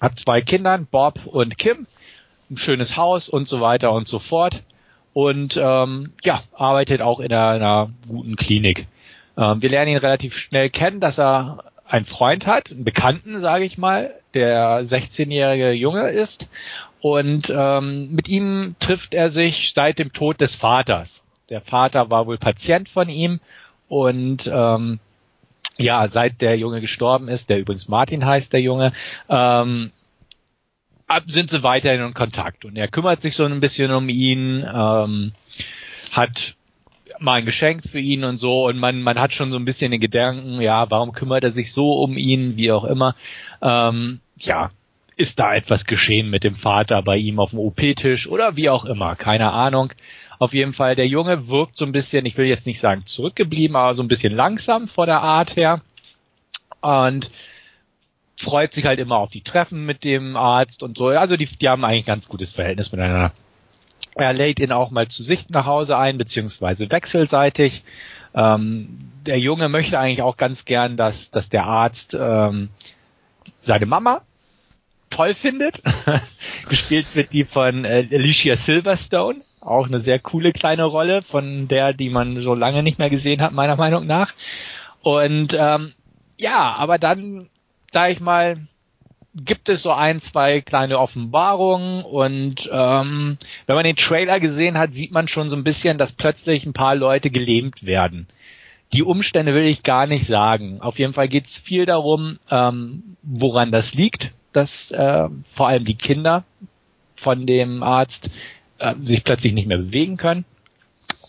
[0.00, 1.86] hat zwei Kinder, Bob und Kim,
[2.50, 4.62] ein schönes Haus und so weiter und so fort
[5.12, 8.86] und ähm, ja, arbeitet auch in einer, einer guten Klinik.
[9.38, 13.64] Ähm, wir lernen ihn relativ schnell kennen, dass er einen Freund hat, einen Bekannten, sage
[13.64, 16.48] ich mal, der 16-jährige Junge ist
[17.00, 21.22] und ähm, mit ihm trifft er sich seit dem Tod des Vaters.
[21.48, 23.40] Der Vater war wohl Patient von ihm
[23.88, 24.98] und ähm,
[25.78, 28.92] ja, seit der Junge gestorben ist, der übrigens Martin heißt, der Junge,
[29.28, 29.92] ähm,
[31.26, 35.32] sind sie weiterhin in Kontakt und er kümmert sich so ein bisschen um ihn, ähm,
[36.12, 36.54] hat
[37.18, 39.90] mal ein Geschenk für ihn und so und man man hat schon so ein bisschen
[39.90, 43.14] den Gedanken, ja, warum kümmert er sich so um ihn, wie auch immer.
[43.62, 44.70] Ähm, ja,
[45.16, 48.84] ist da etwas geschehen mit dem Vater bei ihm auf dem OP-Tisch oder wie auch
[48.84, 49.92] immer, keine Ahnung.
[50.38, 53.76] Auf jeden Fall, der Junge wirkt so ein bisschen, ich will jetzt nicht sagen zurückgeblieben,
[53.76, 55.80] aber so ein bisschen langsam vor der Art her.
[56.80, 57.30] Und
[58.38, 61.08] freut sich halt immer auf die Treffen mit dem Arzt und so.
[61.08, 63.32] Also die, die haben eigentlich ein ganz gutes Verhältnis miteinander.
[64.14, 67.82] Er lädt ihn auch mal zu sich nach Hause ein, beziehungsweise wechselseitig.
[68.34, 72.68] Ähm, der Junge möchte eigentlich auch ganz gern, dass, dass der Arzt ähm,
[73.62, 74.22] seine Mama
[75.10, 75.82] toll findet.
[76.68, 79.42] Gespielt wird die von äh, Alicia Silverstone.
[79.66, 83.42] Auch eine sehr coole kleine Rolle, von der, die man so lange nicht mehr gesehen
[83.42, 84.32] hat, meiner Meinung nach.
[85.02, 85.92] Und ähm,
[86.38, 87.48] ja, aber dann
[87.92, 88.58] sag ich mal,
[89.34, 94.94] gibt es so ein, zwei kleine Offenbarungen und ähm, wenn man den Trailer gesehen hat,
[94.94, 98.26] sieht man schon so ein bisschen, dass plötzlich ein paar Leute gelähmt werden.
[98.92, 100.80] Die Umstände will ich gar nicht sagen.
[100.80, 105.84] Auf jeden Fall geht es viel darum, ähm, woran das liegt, dass äh, vor allem
[105.84, 106.44] die Kinder
[107.14, 108.30] von dem Arzt
[108.78, 110.44] äh, sich plötzlich nicht mehr bewegen können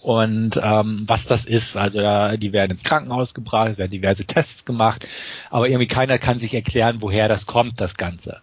[0.02, 1.76] und ähm, was das ist.
[1.76, 5.06] Also da, die werden ins Krankenhaus gebracht, werden diverse Tests gemacht,
[5.50, 8.42] aber irgendwie keiner kann sich erklären, woher das kommt, das Ganze.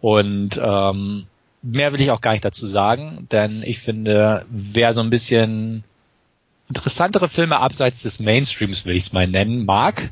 [0.00, 1.26] Und ähm,
[1.62, 5.84] mehr will ich auch gar nicht dazu sagen, denn ich finde, wer so ein bisschen
[6.68, 10.10] interessantere Filme abseits des Mainstreams, will ich es mal nennen, mag,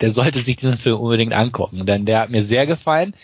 [0.00, 3.14] der sollte sich diesen Film unbedingt angucken, denn der hat mir sehr gefallen.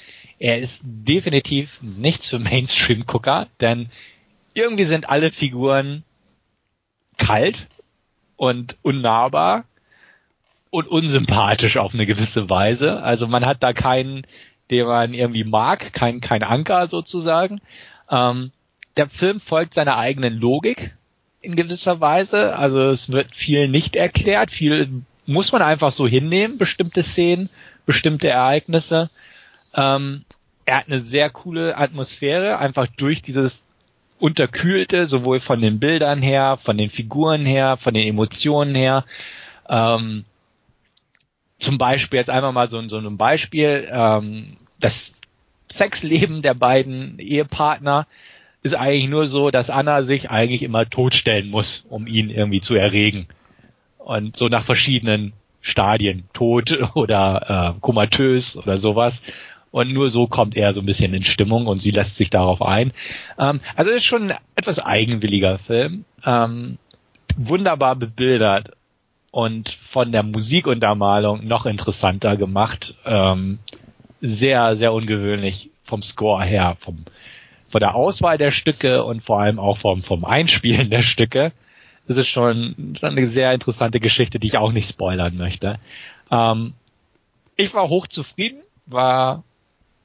[0.41, 3.91] Er ist definitiv nichts für Mainstream-Gucker, denn
[4.55, 6.05] irgendwie sind alle Figuren
[7.19, 7.67] kalt
[8.37, 9.65] und unnahbar
[10.71, 13.03] und unsympathisch auf eine gewisse Weise.
[13.03, 14.27] Also man hat da keinen,
[14.71, 17.61] den man irgendwie mag, kein, kein Anker sozusagen.
[18.11, 18.51] Ähm,
[18.97, 20.95] der Film folgt seiner eigenen Logik
[21.41, 22.57] in gewisser Weise.
[22.57, 27.51] Also es wird viel nicht erklärt, viel muss man einfach so hinnehmen, bestimmte Szenen,
[27.87, 29.11] bestimmte Ereignisse.
[29.75, 30.25] Ähm,
[30.65, 33.64] er hat eine sehr coole Atmosphäre, einfach durch dieses
[34.25, 39.05] unterkühlte, sowohl von den Bildern her, von den Figuren her, von den Emotionen her.
[39.69, 40.25] Ähm,
[41.59, 45.21] zum Beispiel jetzt einmal mal so, so ein Beispiel, ähm, das
[45.71, 48.07] Sexleben der beiden Ehepartner
[48.63, 52.77] ist eigentlich nur so, dass Anna sich eigentlich immer totstellen muss, um ihn irgendwie zu
[52.77, 53.27] erregen.
[53.99, 59.23] Und so nach verschiedenen Stadien, tot oder äh, komatös oder sowas.
[59.75, 62.63] Und nur so kommt er so ein bisschen in Stimmung und sie lässt sich darauf
[62.63, 62.93] ein.
[63.41, 66.05] Ähm, also es ist schon ein etwas eigenwilliger Film.
[66.25, 66.79] Ähm,
[67.37, 68.71] wunderbar bebildert
[69.33, 72.95] und von der Musikuntermalung noch interessanter gemacht.
[73.05, 73.59] Ähm,
[74.21, 77.05] sehr, sehr ungewöhnlich vom Score her, vom,
[77.69, 81.51] von der Auswahl der Stücke und vor allem auch vom, vom Einspielen der Stücke.
[82.07, 85.81] Das ist schon, schon eine sehr interessante Geschichte, die ich auch nicht spoilern möchte.
[86.31, 86.75] Ähm,
[87.57, 89.43] ich war hochzufrieden, war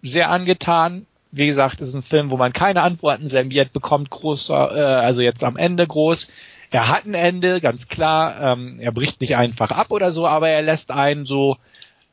[0.01, 1.05] sehr angetan.
[1.31, 5.21] Wie gesagt, es ist ein Film, wo man keine Antworten serviert bekommt, großer, äh, also
[5.21, 6.31] jetzt am Ende groß.
[6.71, 8.53] Er hat ein Ende, ganz klar.
[8.53, 11.57] Ähm, er bricht nicht einfach ab oder so, aber er lässt einen so,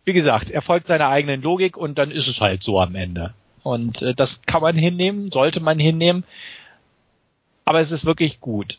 [0.05, 3.35] wie gesagt, er folgt seiner eigenen Logik und dann ist es halt so am Ende.
[3.62, 6.25] Und äh, das kann man hinnehmen, sollte man hinnehmen.
[7.64, 8.79] Aber es ist wirklich gut.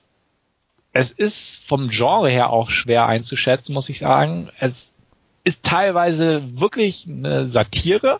[0.93, 4.49] Es ist vom Genre her auch schwer einzuschätzen, muss ich sagen.
[4.59, 4.91] Es
[5.43, 8.19] ist teilweise wirklich eine Satire,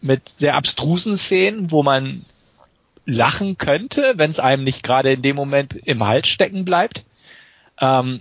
[0.00, 2.24] mit sehr abstrusen Szenen, wo man
[3.04, 7.04] lachen könnte, wenn es einem nicht gerade in dem Moment im Hals stecken bleibt.
[7.80, 8.20] Ähm,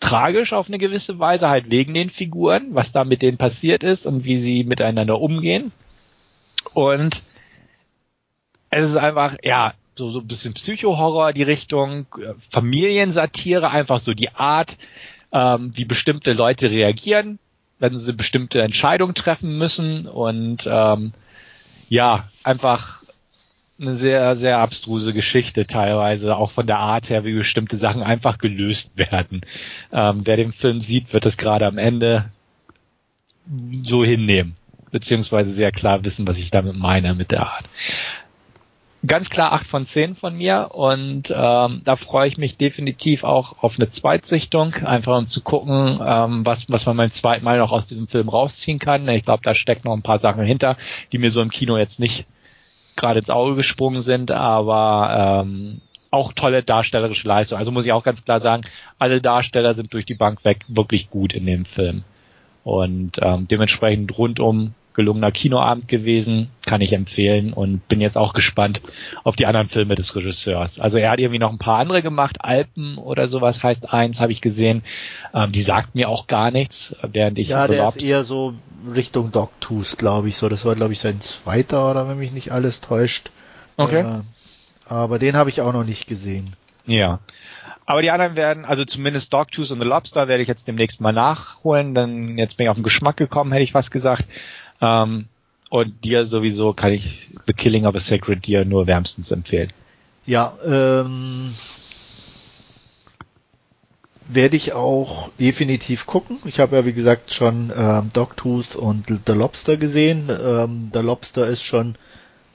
[0.00, 4.06] tragisch auf eine gewisse Weise, halt wegen den Figuren, was da mit denen passiert ist
[4.06, 5.72] und wie sie miteinander umgehen.
[6.74, 7.22] Und
[8.70, 14.14] es ist einfach, ja, so, so ein bisschen Psycho-Horror die Richtung, äh, Familiensatire, einfach so
[14.14, 14.76] die Art,
[15.32, 17.38] ähm, wie bestimmte Leute reagieren,
[17.80, 21.12] wenn sie bestimmte Entscheidungen treffen müssen und ähm,
[21.88, 23.02] ja, einfach
[23.80, 28.38] eine sehr, sehr abstruse Geschichte teilweise, auch von der Art her, wie bestimmte Sachen einfach
[28.38, 29.40] gelöst werden.
[29.90, 32.26] Ähm, wer den Film sieht, wird es gerade am Ende
[33.84, 34.54] so hinnehmen,
[34.92, 37.64] beziehungsweise sehr klar wissen, was ich damit meine mit der Art
[39.06, 43.62] ganz klar acht von zehn von mir und ähm, da freue ich mich definitiv auch
[43.62, 47.72] auf eine Zweitsichtung, einfach um zu gucken, ähm, was, was man beim zweiten Mal noch
[47.72, 49.08] aus diesem Film rausziehen kann.
[49.08, 50.76] Ich glaube, da steckt noch ein paar Sachen hinter,
[51.12, 52.26] die mir so im Kino jetzt nicht
[52.96, 57.58] gerade ins Auge gesprungen sind, aber ähm, auch tolle darstellerische Leistung.
[57.58, 58.64] Also muss ich auch ganz klar sagen,
[58.98, 62.04] alle Darsteller sind durch die Bank weg wirklich gut in dem Film.
[62.64, 68.82] Und ähm, dementsprechend rundum gelungener Kinoabend gewesen, kann ich empfehlen und bin jetzt auch gespannt
[69.24, 70.78] auf die anderen Filme des Regisseurs.
[70.78, 74.32] Also er hat irgendwie noch ein paar andere gemacht, Alpen oder sowas heißt eins, habe
[74.32, 74.82] ich gesehen.
[75.34, 78.54] Ähm, die sagt mir auch gar nichts, während ich Ja, der ist eher so
[78.94, 80.48] Richtung Dogtooth, glaube ich so.
[80.48, 83.30] Das war glaube ich sein zweiter oder wenn mich nicht alles täuscht.
[83.76, 84.00] Okay.
[84.00, 84.20] Äh,
[84.86, 86.52] aber den habe ich auch noch nicht gesehen.
[86.86, 87.20] Ja.
[87.90, 91.12] Aber die anderen werden, also zumindest Dogtooth und The Lobster werde ich jetzt demnächst mal
[91.12, 94.26] nachholen, denn jetzt bin ich auf den Geschmack gekommen, hätte ich was gesagt.
[94.80, 95.26] Ähm,
[95.68, 99.72] und dir sowieso kann ich The Killing of a Sacred Deer nur wärmstens empfehlen.
[100.26, 101.52] Ja, ähm,
[104.28, 106.38] werde ich auch definitiv gucken.
[106.44, 110.28] Ich habe ja wie gesagt schon ähm, Dogtooth und The Lobster gesehen.
[110.28, 111.96] Ähm, The Lobster ist schon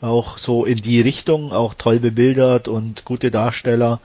[0.01, 3.99] auch so in die Richtung, auch toll bebildert und gute Darsteller.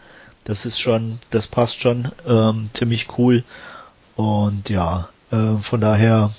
[0.44, 3.44] Das ist schon, das passt schon ähm, ziemlich cool.
[4.16, 6.30] Und ja, äh, von daher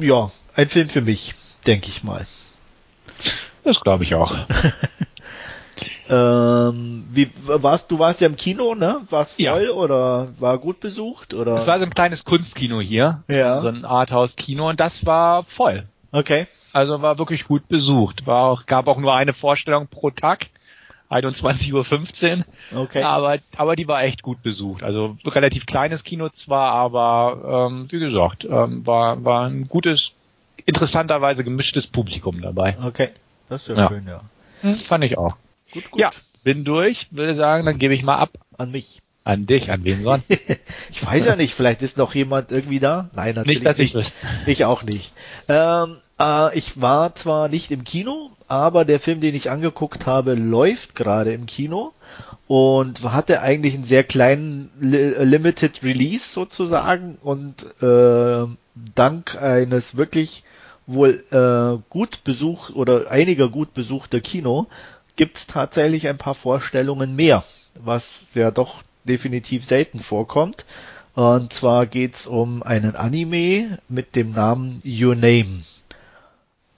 [0.00, 1.34] ja, ein Film für mich,
[1.66, 2.24] denke ich mal.
[3.64, 4.34] Das glaube ich auch.
[6.08, 9.02] ähm, wie warst du warst ja im Kino, ne?
[9.10, 9.70] War's voll ja.
[9.70, 11.56] oder war gut besucht oder?
[11.56, 13.60] Es war so ein kleines Kunstkino hier, ja.
[13.60, 15.86] so ein Arthouse-Kino und das war voll.
[16.12, 16.46] Okay.
[16.72, 18.26] Also war wirklich gut besucht.
[18.26, 20.46] War auch, gab auch nur eine Vorstellung pro Tag.
[21.10, 22.82] 21.15 Uhr.
[22.82, 23.02] Okay.
[23.02, 24.82] Aber, aber die war echt gut besucht.
[24.82, 30.12] Also relativ kleines Kino zwar, aber ähm, wie gesagt, ähm, war, war ein gutes,
[30.66, 32.76] interessanterweise gemischtes Publikum dabei.
[32.82, 33.10] Okay,
[33.48, 33.88] das ist ja, ja.
[33.88, 34.20] schön, ja.
[34.60, 35.36] Hm, fand ich auch.
[35.72, 36.00] Gut, gut.
[36.00, 36.10] Ja,
[36.44, 38.30] bin durch, würde sagen, dann gebe ich mal ab.
[38.56, 39.00] An mich.
[39.24, 40.30] An dich, an wen sonst?
[40.90, 43.10] ich weiß ja nicht, vielleicht ist noch jemand irgendwie da.
[43.14, 43.66] Nein, natürlich nicht.
[43.66, 43.96] Dass nicht.
[44.46, 45.12] Ich, ich auch nicht.
[45.48, 50.34] Ähm, äh, ich war zwar nicht im Kino, aber der Film, den ich angeguckt habe,
[50.34, 51.92] läuft gerade im Kino
[52.46, 58.46] und hatte eigentlich einen sehr kleinen Limited Release sozusagen und äh,
[58.94, 60.44] dank eines wirklich
[60.86, 64.66] wohl äh, gut besucht oder einiger gut besuchter Kino
[65.16, 70.64] gibt es tatsächlich ein paar Vorstellungen mehr, was ja doch definitiv selten vorkommt.
[71.14, 75.62] Und zwar geht's um einen Anime mit dem Namen Your Name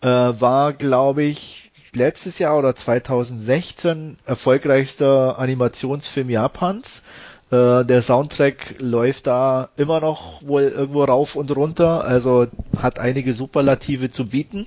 [0.00, 1.60] äh, war, glaube ich,
[1.92, 7.03] letztes Jahr oder 2016 erfolgreichster Animationsfilm Japans.
[7.50, 13.35] Äh, der Soundtrack läuft da immer noch wohl irgendwo rauf und runter, also hat einige
[13.35, 14.66] Superlative zu bieten.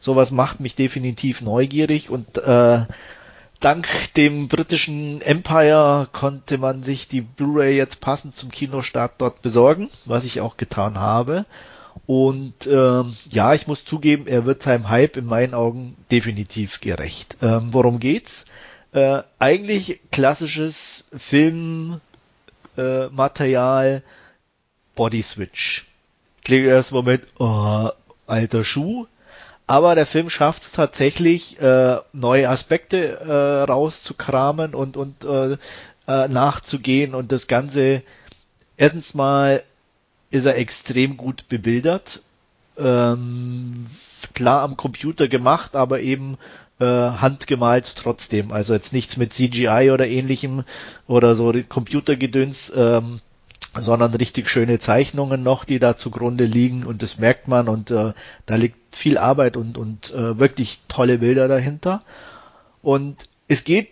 [0.00, 2.86] Sowas macht mich definitiv neugierig und äh,
[3.60, 9.88] dank dem britischen Empire konnte man sich die Blu-ray jetzt passend zum Kinostart dort besorgen,
[10.04, 11.46] was ich auch getan habe.
[12.06, 17.36] Und ähm, ja, ich muss zugeben, er wird seinem Hype in meinen Augen definitiv gerecht.
[17.40, 18.44] Ähm, worum geht's?
[18.92, 22.02] Äh, eigentlich klassisches Filmmaterial,
[23.96, 24.00] äh,
[24.94, 25.86] Body Switch.
[26.44, 27.88] Klingt erst Moment, oh,
[28.26, 29.06] alter Schuh.
[29.66, 35.56] Aber der Film schafft es tatsächlich, äh, neue Aspekte äh, rauszukramen und, und äh,
[36.06, 38.02] äh, nachzugehen und das Ganze
[38.76, 39.62] erstens mal
[40.34, 42.20] ist er extrem gut bebildert.
[42.76, 43.86] Ähm,
[44.34, 46.36] klar am Computer gemacht, aber eben
[46.80, 48.52] äh, handgemalt trotzdem.
[48.52, 50.64] Also jetzt nichts mit CGI oder ähnlichem
[51.06, 53.20] oder so Computergedöns, ähm,
[53.78, 58.12] sondern richtig schöne Zeichnungen noch, die da zugrunde liegen und das merkt man und äh,
[58.46, 62.02] da liegt viel Arbeit und, und äh, wirklich tolle Bilder dahinter.
[62.82, 63.88] Und es geht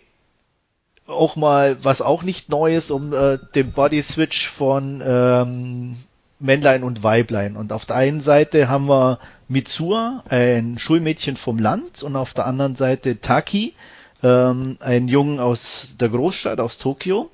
[1.05, 5.97] auch mal, was auch nicht neu ist, um äh, den Body Switch von ähm,
[6.43, 7.55] Männlein und Weiblein.
[7.55, 12.45] Und auf der einen Seite haben wir Mitsua, ein Schulmädchen vom Land, und auf der
[12.45, 13.73] anderen Seite Taki,
[14.21, 17.31] ähm, ein Jungen aus der Großstadt, aus Tokio,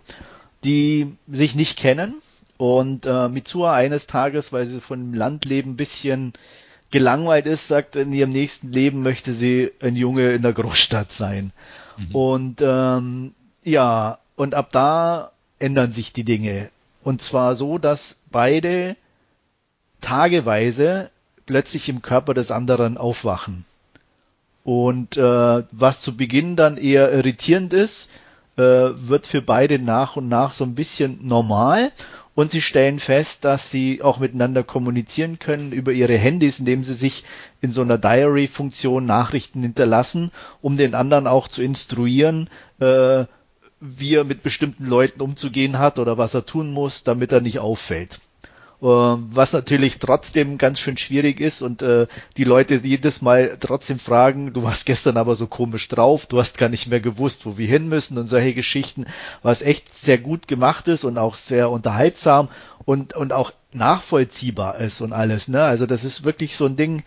[0.63, 2.15] die sich nicht kennen.
[2.58, 6.34] Und äh, Mitsua eines Tages, weil sie von dem Landleben ein bisschen
[6.91, 11.52] gelangweilt ist, sagt, in ihrem nächsten Leben möchte sie ein Junge in der Großstadt sein.
[11.98, 12.15] Mhm.
[12.15, 16.69] Und ähm, ja, und ab da ändern sich die Dinge.
[17.04, 18.96] Und zwar so, dass beide
[20.02, 21.10] tageweise
[21.46, 23.66] plötzlich im Körper des anderen aufwachen.
[24.64, 28.10] Und äh, was zu Beginn dann eher irritierend ist,
[28.58, 31.92] äh, wird für beide nach und nach so ein bisschen normal.
[32.36, 36.94] Und sie stellen fest, dass sie auch miteinander kommunizieren können über ihre Handys, indem sie
[36.94, 37.24] sich
[37.62, 40.32] in so einer Diary-Funktion Nachrichten hinterlassen,
[40.62, 43.26] um den anderen auch zu instruieren, äh,
[43.80, 47.60] wie er mit bestimmten Leuten umzugehen hat oder was er tun muss, damit er nicht
[47.60, 48.20] auffällt.
[48.82, 54.00] Äh, was natürlich trotzdem ganz schön schwierig ist und äh, die Leute jedes Mal trotzdem
[54.00, 57.58] fragen, du warst gestern aber so komisch drauf, du hast gar nicht mehr gewusst, wo
[57.58, 59.06] wir hin müssen und solche Geschichten,
[59.42, 62.48] was echt sehr gut gemacht ist und auch sehr unterhaltsam
[62.86, 65.50] und, und auch nachvollziehbar ist und alles.
[65.50, 65.62] Ne?
[65.62, 67.04] Also das ist wirklich so ein Ding,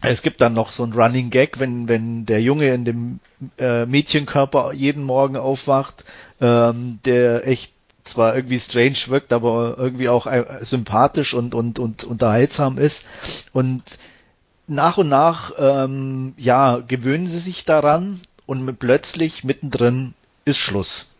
[0.00, 3.20] es gibt dann noch so ein Running Gag, wenn, wenn der Junge in dem
[3.58, 6.04] äh, Mädchenkörper jeden Morgen aufwacht,
[6.40, 7.72] ähm, der echt
[8.04, 13.04] zwar irgendwie strange wirkt, aber irgendwie auch äh, sympathisch und, und, und unterhaltsam ist.
[13.52, 13.82] Und
[14.66, 20.14] nach und nach, ähm, ja, gewöhnen sie sich daran und plötzlich mittendrin
[20.44, 21.11] ist Schluss.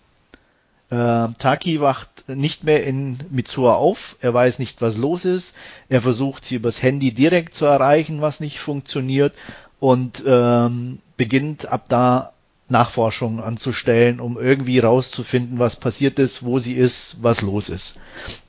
[0.93, 5.55] Äh, Taki wacht nicht mehr in Mitsua auf, er weiß nicht, was los ist,
[5.89, 9.33] er versucht sie übers Handy direkt zu erreichen, was nicht funktioniert
[9.81, 12.33] und ähm, beginnt ab da
[12.69, 17.97] Nachforschungen anzustellen, um irgendwie rauszufinden, was passiert ist, wo sie ist, was los ist.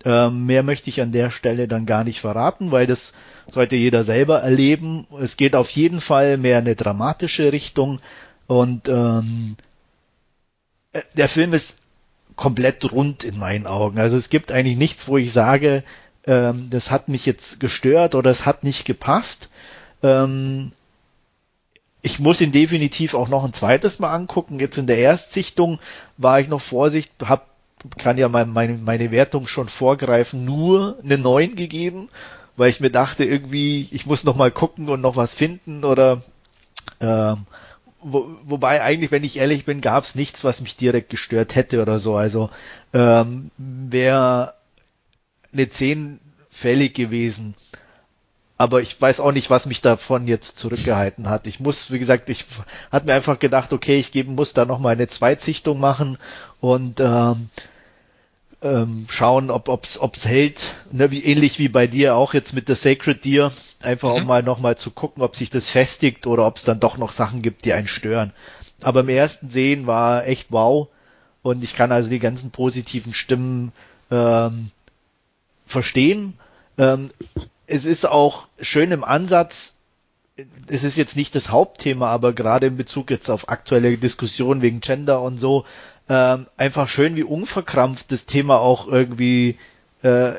[0.03, 3.13] Ähm, mehr möchte ich an der Stelle dann gar nicht verraten, weil das
[3.47, 5.07] sollte jeder selber erleben.
[5.21, 7.99] Es geht auf jeden Fall mehr eine dramatische Richtung
[8.47, 9.55] und ähm,
[10.91, 11.77] äh, der Film ist
[12.35, 13.99] komplett rund in meinen Augen.
[13.99, 15.83] Also es gibt eigentlich nichts, wo ich sage,
[16.25, 19.49] ähm, das hat mich jetzt gestört oder es hat nicht gepasst.
[20.01, 20.71] Ähm,
[22.01, 24.59] ich muss ihn definitiv auch noch ein zweites Mal angucken.
[24.59, 25.79] Jetzt in der Erstsichtung
[26.17, 27.47] war ich noch Vorsicht, hab,
[27.97, 32.09] kann ja mein, meine, meine Wertung schon vorgreifen, nur eine 9 gegeben,
[32.57, 36.21] weil ich mir dachte, irgendwie, ich muss noch mal gucken und noch was finden oder
[36.99, 37.45] ähm,
[38.03, 41.81] wo, wobei eigentlich, wenn ich ehrlich bin, gab es nichts, was mich direkt gestört hätte
[41.81, 42.15] oder so.
[42.15, 42.49] Also
[42.93, 44.53] ähm, wäre
[45.51, 47.55] eine 10 fällig gewesen.
[48.57, 51.47] Aber ich weiß auch nicht, was mich davon jetzt zurückgehalten hat.
[51.47, 52.45] Ich muss, wie gesagt, ich
[52.91, 56.17] hatte mir einfach gedacht, okay, ich geben muss da noch mal eine Zweitsichtung machen
[56.61, 57.49] und ähm,
[58.63, 62.67] ähm, schauen, ob ob's, ob's hält, ne, wie ähnlich wie bei dir auch jetzt mit
[62.67, 64.21] The Sacred Deer, einfach mhm.
[64.21, 67.11] um mal nochmal zu gucken, ob sich das festigt oder ob es dann doch noch
[67.11, 68.31] Sachen gibt, die einen stören.
[68.81, 70.87] Aber im ersten Sehen war echt wow
[71.41, 73.73] und ich kann also die ganzen positiven Stimmen
[74.09, 74.71] ähm,
[75.65, 76.35] verstehen.
[76.77, 77.09] Ähm,
[77.67, 79.73] es ist auch schön im Ansatz,
[80.67, 84.79] es ist jetzt nicht das Hauptthema, aber gerade in Bezug jetzt auf aktuelle Diskussionen wegen
[84.79, 85.65] Gender und so,
[86.09, 89.57] ähm, einfach schön, wie unverkrampft das Thema auch irgendwie
[90.03, 90.33] äh,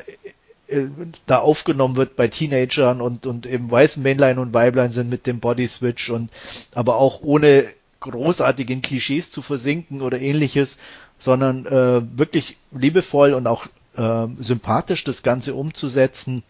[0.67, 0.87] äh,
[1.25, 5.39] da aufgenommen wird bei Teenagern und, und eben weißen Männlein und Weiblein sind mit dem
[5.39, 6.31] Body Switch und
[6.73, 7.65] aber auch ohne
[7.99, 10.77] großartigen Klischees zu versinken oder ähnliches,
[11.17, 16.43] sondern äh, wirklich liebevoll und auch äh, sympathisch das Ganze umzusetzen.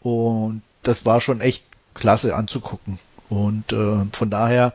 [0.00, 2.98] Und das war schon echt klasse anzugucken.
[3.28, 4.72] Und äh, von daher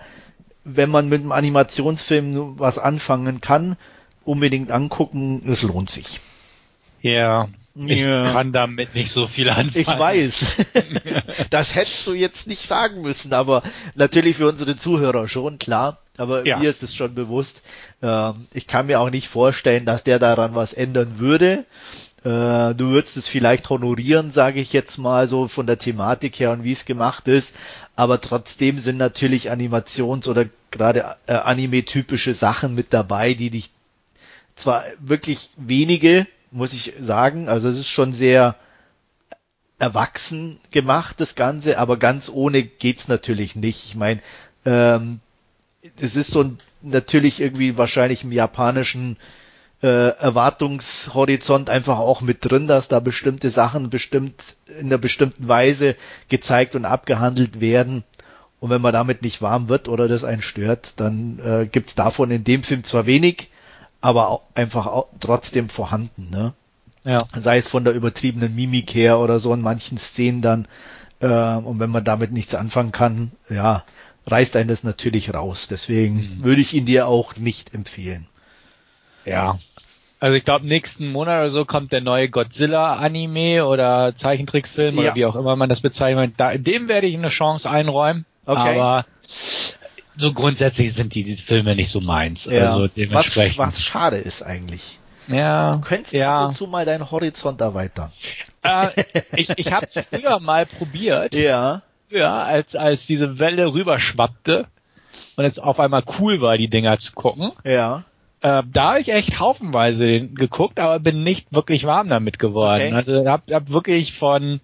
[0.66, 3.78] wenn man mit einem Animationsfilm was anfangen kann,
[4.26, 6.20] unbedingt angucken, es lohnt sich.
[7.02, 8.32] Ja, ich ja.
[8.32, 9.72] kann damit nicht so viel anfangen.
[9.76, 10.56] Ich weiß.
[11.52, 13.62] das hättest du jetzt nicht sagen müssen, aber
[13.94, 16.00] natürlich für unsere Zuhörer schon, klar.
[16.18, 16.58] Aber ja.
[16.58, 17.62] mir ist es schon bewusst.
[18.02, 21.66] Ähm, ich kann mir auch nicht vorstellen, dass der daran was ändern würde.
[22.24, 26.52] Äh, du würdest es vielleicht honorieren, sage ich jetzt mal so von der Thematik her
[26.52, 27.54] und wie es gemacht ist
[27.96, 33.72] aber trotzdem sind natürlich Animations- oder gerade äh, Anime-typische Sachen mit dabei, die dich
[34.56, 38.56] zwar wirklich wenige, muss ich sagen, also es ist schon sehr
[39.78, 43.86] erwachsen gemacht, das Ganze, aber ganz ohne geht's natürlich nicht.
[43.86, 44.22] Ich meine,
[44.66, 45.20] ähm,
[46.00, 49.18] es ist so ein, natürlich irgendwie wahrscheinlich im japanischen
[49.86, 54.34] äh, Erwartungshorizont einfach auch mit drin, dass da bestimmte Sachen bestimmt
[54.80, 55.96] in einer bestimmten Weise
[56.28, 58.04] gezeigt und abgehandelt werden.
[58.60, 62.32] Und wenn man damit nicht warm wird oder das einen stört, dann äh, gibt's davon
[62.32, 63.52] in dem Film zwar wenig,
[64.02, 66.32] aber auch einfach auch trotzdem vorhanden.
[66.32, 66.54] Ne?
[67.04, 67.20] Ja.
[67.40, 70.68] Sei es von der übertriebenen Mimik her oder so in manchen Szenen dann.
[71.20, 73.84] Äh, und wenn man damit nichts anfangen kann, ja,
[74.26, 75.68] reißt einen das natürlich raus.
[75.70, 76.44] Deswegen mhm.
[76.44, 78.26] würde ich ihn dir auch nicht empfehlen.
[79.26, 79.60] Ja.
[80.20, 85.02] Also ich glaube, nächsten Monat oder so kommt der neue Godzilla-Anime oder Zeichentrickfilm ja.
[85.02, 86.34] oder wie auch immer man das bezeichnet.
[86.38, 88.26] Da, dem werde ich eine Chance einräumen.
[88.46, 88.80] Okay.
[88.80, 89.06] Aber
[90.18, 92.46] so grundsätzlich sind die, die Filme nicht so meins.
[92.46, 92.68] Ja.
[92.70, 93.58] Also was, dementsprechend.
[93.58, 94.98] was schade ist eigentlich.
[95.28, 96.40] ja, Du könntest ja.
[96.40, 98.12] ab und zu mal deinen Horizont erweitern.
[98.64, 99.04] Äh,
[99.36, 101.82] ich ich habe es früher mal probiert, Ja.
[102.10, 104.66] früher, als als diese Welle rüberschwappte
[105.36, 107.52] und es auf einmal cool war, die Dinger zu gucken.
[107.64, 108.06] Ja.
[108.46, 112.94] Äh, da habe ich echt haufenweise geguckt, aber bin nicht wirklich warm damit geworden.
[112.94, 112.94] Okay.
[112.94, 114.62] Also hab, hab wirklich von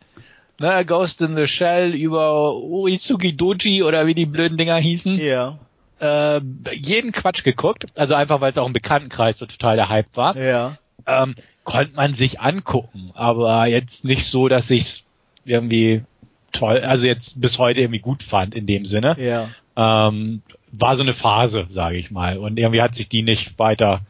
[0.60, 5.58] ne, Ghost in the Shell über Uritsuki Doji oder wie die blöden Dinger hießen, Ja.
[6.00, 6.40] äh,
[6.74, 7.86] jeden Quatsch geguckt.
[7.96, 10.38] Also einfach, weil es auch im Bekanntenkreis so total der Hype war.
[10.38, 10.78] Ja.
[11.08, 15.04] Ähm, konnte man sich angucken, aber jetzt nicht so, dass ich
[15.44, 16.04] irgendwie
[16.52, 19.16] toll, also jetzt bis heute irgendwie gut fand in dem Sinne.
[19.20, 19.50] Ja.
[19.76, 22.38] Ähm, war so eine Phase, sage ich mal.
[22.38, 24.02] Und irgendwie hat sich die nicht weiter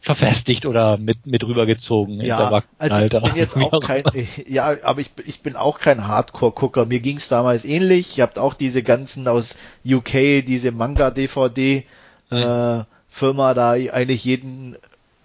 [0.00, 4.04] verfestigt oder mit, mit rübergezogen Ja, also ich bin jetzt auch kein,
[4.46, 6.86] ja, aber ich, ich bin auch kein Hardcore-Gucker.
[6.86, 8.16] Mir ging's damals ähnlich.
[8.16, 11.84] Ihr habt auch diese ganzen aus UK, diese Manga-DVD
[12.30, 14.76] äh, Firma da eigentlich jeden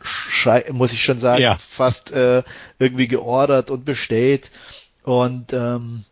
[0.02, 1.58] Schrei, muss ich schon sagen, Ja.
[1.58, 2.41] fast äh,
[2.80, 4.49] irgendwie geordert und bestellt.
[5.04, 6.06] Und ähm,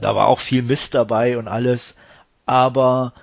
[0.00, 1.96] da war auch viel Mist dabei und alles.
[2.44, 3.14] Aber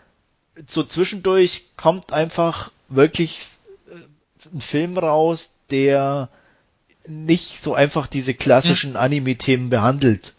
[0.68, 3.41] so zwischendurch kommt einfach wirklich
[3.89, 6.30] äh, ein Film raus, der
[7.08, 10.34] nicht so einfach diese klassischen Anime-Themen behandelt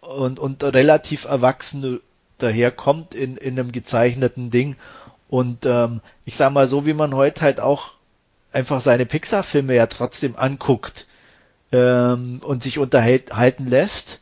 [0.00, 2.00] und, und relativ erwachsen
[2.38, 4.76] daherkommt in, in einem gezeichneten Ding.
[5.28, 7.92] Und ähm, ich sag mal, so wie man heute halt auch
[8.52, 11.06] einfach seine Pixar-Filme ja trotzdem anguckt
[11.72, 14.20] ähm, und sich unterhalten lässt,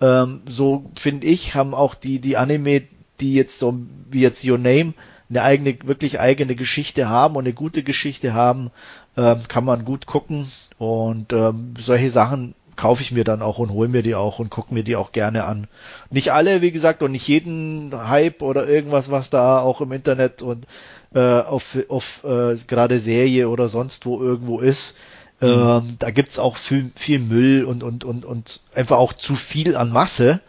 [0.00, 2.82] ähm, so finde ich, haben auch die, die Anime,
[3.20, 3.78] die jetzt so
[4.10, 4.94] wie jetzt Your Name
[5.30, 8.70] eine eigene, wirklich eigene Geschichte haben und eine gute Geschichte haben,
[9.16, 10.46] ähm, kann man gut gucken
[10.78, 14.50] und ähm, solche Sachen kaufe ich mir dann auch und hole mir die auch und
[14.50, 15.66] gucke mir die auch gerne an.
[16.10, 20.40] Nicht alle, wie gesagt, und nicht jeden Hype oder irgendwas, was da auch im Internet
[20.42, 20.66] und
[21.12, 24.94] äh, auf, auf äh, gerade Serie oder sonst wo irgendwo ist.
[25.40, 29.76] Ähm, da gibt's auch viel, viel Müll und, und, und, und einfach auch zu viel
[29.76, 30.40] an Masse,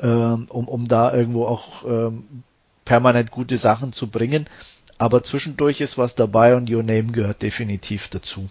[0.00, 2.42] ähm, um, um da irgendwo auch ähm,
[2.84, 4.46] permanent gute Sachen zu bringen.
[4.98, 8.46] Aber zwischendurch ist was dabei und Your Name gehört definitiv dazu.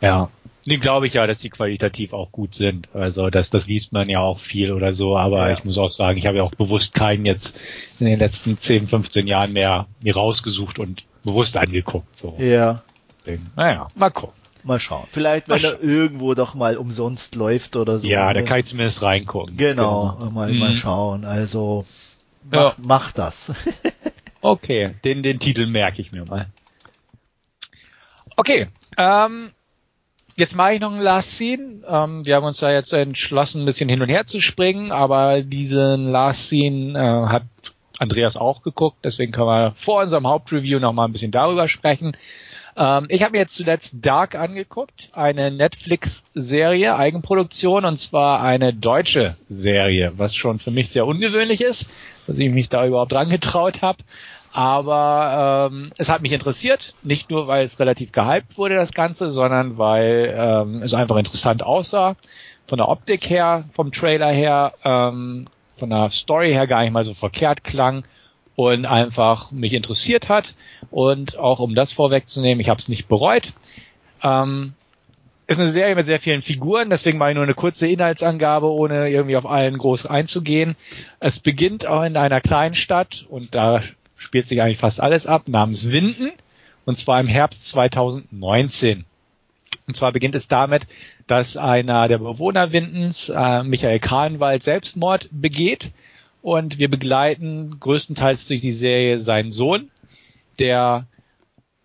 [0.00, 0.30] Ja.
[0.68, 2.88] Den glaube ich ja, dass die qualitativ auch gut sind.
[2.92, 5.56] Also das, das liest man ja auch viel oder so, aber Ja.
[5.56, 7.54] ich muss auch sagen, ich habe ja auch bewusst keinen jetzt
[8.00, 12.16] in den letzten 10, 15 Jahren mehr mir rausgesucht und bewusst angeguckt.
[12.16, 12.34] So.
[12.38, 12.82] Ja,
[13.24, 14.35] Deswegen, Naja, mal gucken.
[14.66, 15.06] Mal schauen.
[15.12, 18.06] Vielleicht, wenn Mal er irgendwo doch mal umsonst läuft oder so.
[18.06, 18.46] ja, da ne?
[18.46, 19.56] kann ich zumindest reingucken.
[19.56, 20.76] Genau, mal, mal Mhm.
[20.76, 21.24] schauen.
[21.24, 21.84] Also
[22.50, 22.74] mach, Ja.
[22.78, 23.52] mach das.
[24.42, 26.46] Okay, den, den Titel merke ich mir mal.
[28.36, 29.50] Okay, ähm,
[30.36, 31.82] jetzt mache ich noch ein Last Scene.
[31.88, 35.42] Ähm, wir haben uns da jetzt entschlossen, ein bisschen hin und her zu springen, aber
[35.42, 37.42] diesen Last Scene äh, hat
[37.98, 42.16] Andreas auch geguckt, deswegen können wir vor unserem Hauptreview noch mal ein bisschen darüber sprechen.
[42.76, 49.36] Ähm, ich habe mir jetzt zuletzt Dark angeguckt, eine Netflix-Serie, Eigenproduktion, und zwar eine deutsche
[49.48, 51.88] Serie, was schon für mich sehr ungewöhnlich ist,
[52.26, 53.98] dass ich mich da überhaupt dran getraut habe.
[54.52, 59.30] Aber ähm, es hat mich interessiert, nicht nur weil es relativ gehypt wurde, das Ganze,
[59.30, 62.16] sondern weil ähm, es einfach interessant aussah.
[62.66, 65.46] Von der Optik her, vom Trailer her, ähm,
[65.76, 68.04] von der Story her gar nicht mal so verkehrt klang
[68.56, 70.54] und einfach mich interessiert hat.
[70.90, 73.52] Und auch um das vorwegzunehmen, ich habe es nicht bereut.
[74.22, 74.72] Ähm,
[75.46, 79.08] ist eine Serie mit sehr vielen Figuren, deswegen mache ich nur eine kurze Inhaltsangabe, ohne
[79.10, 80.74] irgendwie auf allen groß einzugehen.
[81.20, 83.82] Es beginnt auch in einer kleinen Stadt und da
[84.16, 86.32] spielt sich eigentlich fast alles ab, namens Winden,
[86.84, 89.04] und zwar im Herbst 2019.
[89.86, 90.88] Und zwar beginnt es damit,
[91.28, 95.92] dass einer der Bewohner Windens, äh, Michael Kahnwald, Selbstmord begeht.
[96.46, 99.90] Und wir begleiten größtenteils durch die Serie seinen Sohn,
[100.60, 101.08] der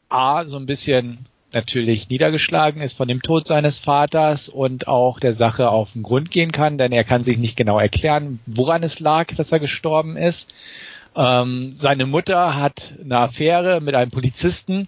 [0.08, 5.34] A, so ein bisschen natürlich niedergeschlagen ist von dem Tod seines Vaters und auch der
[5.34, 9.00] Sache auf den Grund gehen kann, denn er kann sich nicht genau erklären, woran es
[9.00, 10.54] lag, dass er gestorben ist.
[11.16, 14.88] Ähm, seine Mutter hat eine Affäre mit einem Polizisten,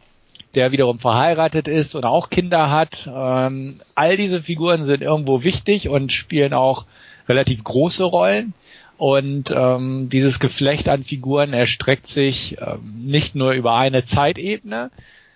[0.53, 3.09] der wiederum verheiratet ist und auch Kinder hat.
[3.11, 6.85] Ähm, all diese Figuren sind irgendwo wichtig und spielen auch
[7.27, 8.53] relativ große Rollen.
[8.97, 14.91] Und ähm, dieses Geflecht an Figuren erstreckt sich ähm, nicht nur über eine Zeitebene,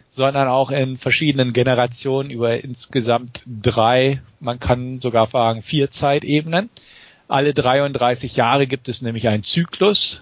[0.09, 6.69] sondern auch in verschiedenen Generationen über insgesamt drei, man kann sogar sagen vier Zeitebenen.
[7.27, 10.21] Alle 33 Jahre gibt es nämlich einen Zyklus,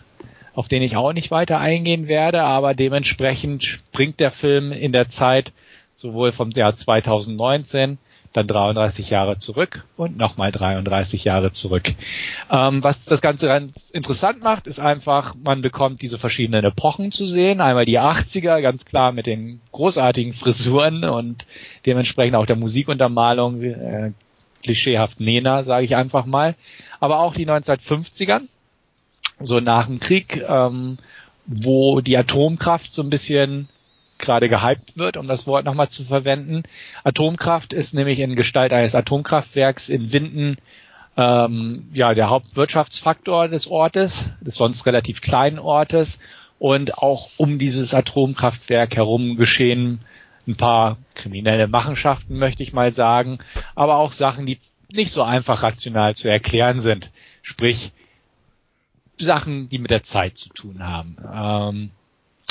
[0.56, 5.08] auf den ich auch nicht weiter eingehen werde, aber dementsprechend springt der Film in der
[5.08, 5.52] Zeit
[5.94, 8.00] sowohl vom Jahr 2019
[8.36, 11.94] dann 33 Jahre zurück und nochmal 33 Jahre zurück.
[12.52, 17.26] Ähm, was das Ganze ganz interessant macht, ist einfach, man bekommt diese verschiedenen Epochen zu
[17.26, 17.62] sehen.
[17.62, 21.46] Einmal die 80er, ganz klar mit den großartigen Frisuren und
[21.86, 24.12] dementsprechend auch der Musikuntermalung, äh,
[24.64, 26.56] klischeehaft Nena, sage ich einfach mal.
[27.00, 28.42] Aber auch die 1950er,
[29.40, 30.98] so nach dem Krieg, ähm,
[31.46, 33.70] wo die Atomkraft so ein bisschen
[34.18, 36.64] gerade gehypt wird, um das Wort nochmal zu verwenden.
[37.04, 40.58] Atomkraft ist nämlich in Gestalt eines Atomkraftwerks in Winden
[41.18, 46.20] ähm, ja der Hauptwirtschaftsfaktor des Ortes, des sonst relativ kleinen Ortes
[46.60, 50.02] und auch um dieses Atomkraftwerk herum geschehen
[50.48, 53.40] ein paar kriminelle Machenschaften, möchte ich mal sagen,
[53.74, 54.60] aber auch Sachen, die
[54.92, 57.12] nicht so einfach rational zu erklären sind.
[57.42, 57.92] Sprich,
[59.18, 61.18] Sachen, die mit der Zeit zu tun haben.
[61.34, 61.92] Ähm,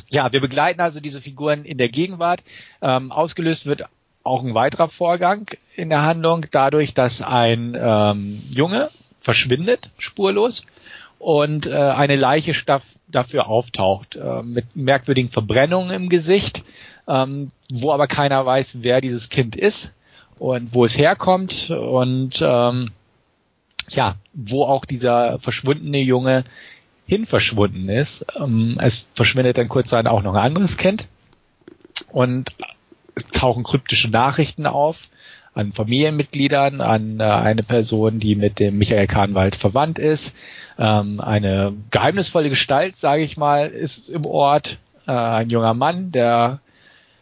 [0.09, 2.42] ja, wir begleiten also diese Figuren in der Gegenwart.
[2.82, 3.84] Ähm, ausgelöst wird
[4.22, 5.46] auch ein weiterer Vorgang
[5.76, 8.90] in der Handlung, dadurch, dass ein ähm, Junge
[9.20, 10.66] verschwindet, spurlos,
[11.18, 12.55] und äh, eine Leiche
[13.09, 16.64] dafür auftaucht, äh, mit merkwürdigen Verbrennungen im Gesicht,
[17.09, 19.92] ähm, wo aber keiner weiß, wer dieses Kind ist
[20.38, 22.90] und wo es herkommt und ähm,
[23.90, 26.44] ja, wo auch dieser verschwundene Junge
[27.07, 28.24] hin verschwunden ist.
[28.38, 31.09] Ähm, es verschwindet dann kurzerhand auch noch ein anderes Kind
[32.11, 32.50] und
[33.14, 35.09] es tauchen kryptische Nachrichten auf
[35.55, 40.34] an Familienmitgliedern, an äh, eine Person, die mit dem Michael Kahnwald verwandt ist.
[40.78, 44.78] Ähm, eine geheimnisvolle Gestalt, sage ich mal, ist im Ort.
[45.07, 46.61] Äh, ein junger Mann, der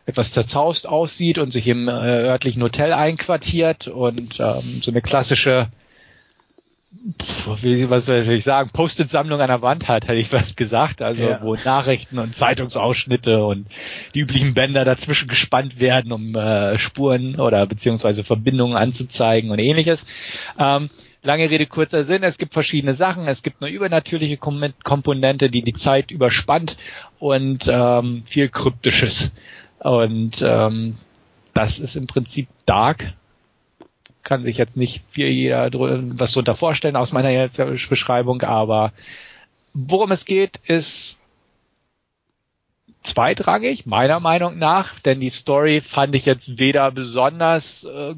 [0.07, 5.68] etwas zerzaust aussieht und sich im äh, örtlichen Hotel einquartiert und ähm, so eine klassische
[7.62, 11.03] wie, was soll ich sagen, Post-it-Sammlung an der Wand hat, hätte ich was gesagt.
[11.03, 11.43] Also ja.
[11.43, 13.66] wo Nachrichten und Zeitungsausschnitte und
[14.14, 20.07] die üblichen Bänder dazwischen gespannt werden, um äh, Spuren oder beziehungsweise Verbindungen anzuzeigen und ähnliches.
[20.59, 20.90] Ähm,
[21.22, 25.62] lange Rede, kurzer Sinn, es gibt verschiedene Sachen, es gibt eine übernatürliche Kom Komponente, die
[25.62, 26.76] die Zeit überspannt
[27.18, 29.32] und ähm, viel Kryptisches.
[29.78, 30.97] Und ähm,
[31.55, 33.12] das ist im Prinzip Dark,
[34.23, 38.93] kann sich jetzt nicht viel jeder was drunter vorstellen aus meiner Beschreibung, aber
[39.75, 41.18] worum es geht, ist
[43.03, 48.14] zweitrangig, meiner Meinung nach, denn die Story fand ich jetzt weder besonders äh,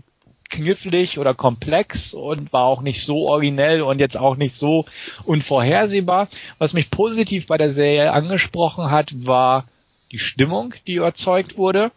[0.50, 4.84] knifflig oder komplex und war auch nicht so originell und jetzt auch nicht so
[5.24, 6.28] unvorhersehbar.
[6.58, 9.64] Was mich positiv bei der Serie angesprochen hat, war
[10.12, 11.90] die Stimmung, die erzeugt wurde,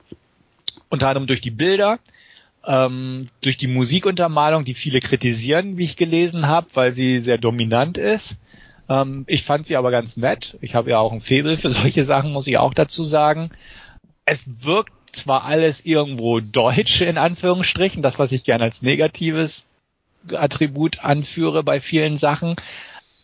[0.89, 1.99] unter anderem durch die Bilder,
[2.67, 7.97] ähm, durch die Musikuntermalung, die viele kritisieren, wie ich gelesen habe, weil sie sehr dominant
[7.97, 8.35] ist.
[8.89, 10.57] Ähm, ich fand sie aber ganz nett.
[10.61, 13.51] Ich habe ja auch ein Faible für solche Sachen, muss ich auch dazu sagen.
[14.25, 19.65] Es wirkt zwar alles irgendwo deutsch in Anführungsstrichen, das was ich gerne als negatives
[20.33, 22.57] Attribut anführe bei vielen Sachen,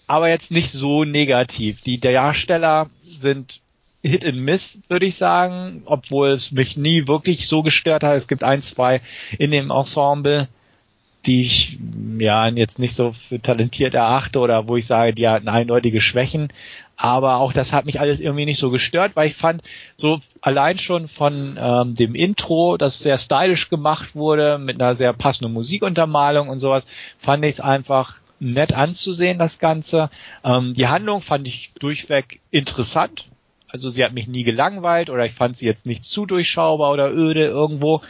[0.07, 1.81] aber jetzt nicht so negativ.
[1.81, 3.59] Die Darsteller sind
[4.03, 8.17] Hit and Miss, würde ich sagen, obwohl es mich nie wirklich so gestört hat.
[8.17, 9.01] Es gibt ein, zwei
[9.39, 10.49] in dem Ensemble,
[11.25, 11.79] die ich
[12.19, 16.49] ja jetzt nicht so für talentiert erachte oder wo ich sage, die hatten eindeutige Schwächen.
[16.97, 19.63] Aber auch das hat mich alles irgendwie nicht so gestört, weil ich fand,
[19.95, 25.13] so allein schon von ähm, dem Intro, das sehr stylisch gemacht wurde, mit einer sehr
[25.13, 26.85] passenden Musikuntermalung und sowas,
[27.17, 30.09] fand ich es einfach nett anzusehen, das Ganze.
[30.43, 33.27] Ähm, die Handlung fand ich durchweg interessant.
[33.73, 37.11] Also sie hat mich nie gelangweilt oder ich fand sie jetzt nicht zu durchschaubar oder
[37.11, 38.03] öde irgendwo.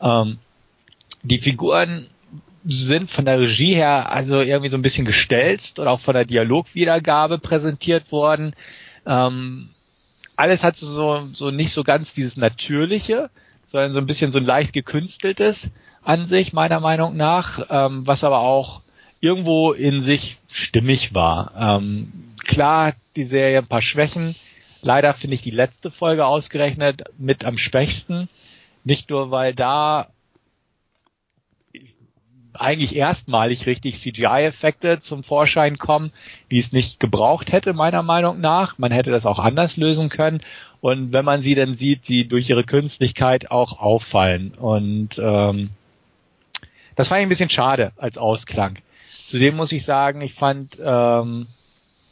[0.00, 0.38] Ähm,
[1.24, 2.06] die Figuren
[2.64, 6.24] sind von der Regie her also irgendwie so ein bisschen gestelzt oder auch von der
[6.24, 8.54] Dialogwiedergabe präsentiert worden.
[9.06, 9.70] Ähm,
[10.36, 13.28] alles hat so, so nicht so ganz dieses Natürliche,
[13.72, 15.68] sondern so ein bisschen so ein leicht gekünsteltes
[16.04, 18.82] an sich, meiner Meinung nach, ähm, was aber auch
[19.20, 21.52] irgendwo in sich stimmig war.
[21.58, 22.12] Ähm,
[22.44, 24.36] klar, die Serie ein paar Schwächen,
[24.82, 28.28] Leider finde ich die letzte Folge ausgerechnet mit am schwächsten.
[28.84, 30.08] Nicht nur, weil da
[32.54, 36.12] eigentlich erstmalig richtig CGI-Effekte zum Vorschein kommen,
[36.50, 38.78] die es nicht gebraucht hätte, meiner Meinung nach.
[38.78, 40.40] Man hätte das auch anders lösen können.
[40.80, 44.54] Und wenn man sie dann sieht, sie durch ihre Künstlichkeit auch auffallen.
[44.54, 45.70] Und ähm,
[46.94, 48.78] das fand ich ein bisschen schade als Ausklang.
[49.26, 51.46] Zudem muss ich sagen, ich fand ähm,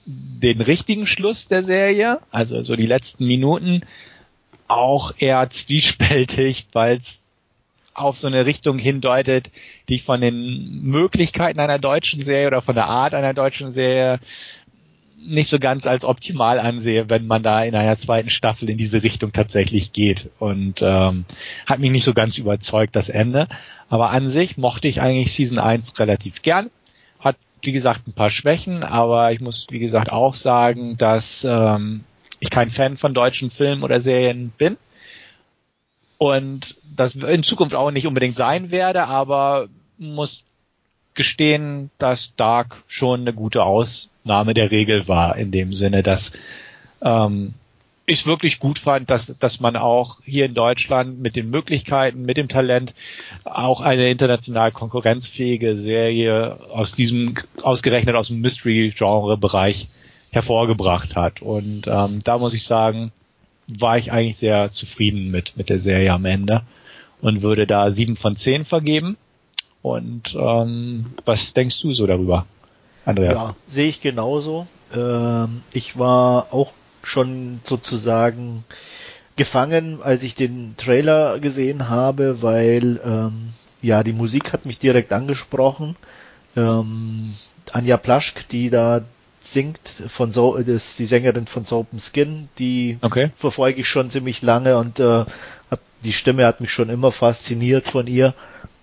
[0.07, 3.83] den richtigen Schluss der Serie, also so die letzten Minuten,
[4.69, 7.21] auch eher zwiespältig, weil es
[7.95, 9.51] auf so eine Richtung hindeutet,
[9.89, 14.21] die ich von den Möglichkeiten einer deutschen Serie oder von der Art einer deutschen Serie
[15.19, 19.03] nicht so ganz als optimal ansehe, wenn man da in einer zweiten Staffel in diese
[19.03, 20.31] Richtung tatsächlich geht.
[20.39, 21.25] Und ähm,
[21.67, 23.49] hat mich nicht so ganz überzeugt, das Ende.
[23.89, 26.71] Aber an sich mochte ich eigentlich Season 1 relativ gern.
[27.63, 32.05] Wie gesagt, ein paar Schwächen, aber ich muss, wie gesagt, auch sagen, dass ähm,
[32.39, 34.77] ich kein Fan von deutschen Filmen oder Serien bin.
[36.19, 40.45] Und das in Zukunft auch nicht unbedingt sein werde, aber muss
[41.15, 46.33] gestehen, dass Dark schon eine gute Ausnahme der Regel war, in dem Sinne, dass
[47.03, 47.55] ähm,
[48.07, 52.23] ich es wirklich gut fand, dass, dass man auch hier in Deutschland mit den Möglichkeiten,
[52.23, 52.95] mit dem Talent
[53.45, 59.89] auch eine international konkurrenzfähige Serie aus diesem, ausgerechnet aus dem Mystery-Genre-Bereich
[60.31, 61.43] hervorgebracht hat.
[61.43, 63.11] Und ähm, da muss ich sagen,
[63.79, 66.63] war ich eigentlich sehr zufrieden mit, mit der Serie am Ende
[67.21, 69.17] und würde da sieben von zehn vergeben.
[69.83, 72.47] Und ähm, was denkst du so darüber,
[73.05, 73.39] Andreas?
[73.39, 74.69] Ja, sehe ich genauso.
[74.95, 76.73] Ähm, ich war auch
[77.07, 78.65] schon sozusagen
[79.37, 83.51] gefangen, als ich den Trailer gesehen habe, weil ähm,
[83.83, 85.97] ja die Musik hat mich direkt angesprochen.
[86.57, 87.35] Ähm,
[87.73, 89.03] Anja Plaschk, die da
[89.45, 93.31] singt, von so, das ist die Sängerin von Soap Skin, die okay.
[93.37, 95.25] verfolge ich schon ziemlich lange und äh,
[95.71, 98.35] hat, die Stimme hat mich schon immer fasziniert von ihr.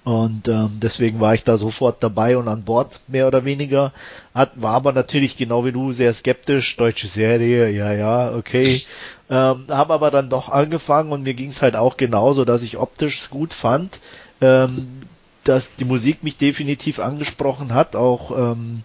[0.04, 3.93] Und ähm, deswegen war ich da sofort dabei und an Bord, mehr oder weniger.
[4.36, 6.76] Hat, war aber natürlich genau wie du sehr skeptisch.
[6.76, 8.82] Deutsche Serie, ja, ja, okay.
[9.30, 12.78] Ähm, habe aber dann doch angefangen und mir ging es halt auch genauso, dass ich
[12.78, 13.99] optisch gut fand.
[14.41, 15.04] Ähm,
[15.43, 18.84] dass die Musik mich definitiv angesprochen hat, auch ähm,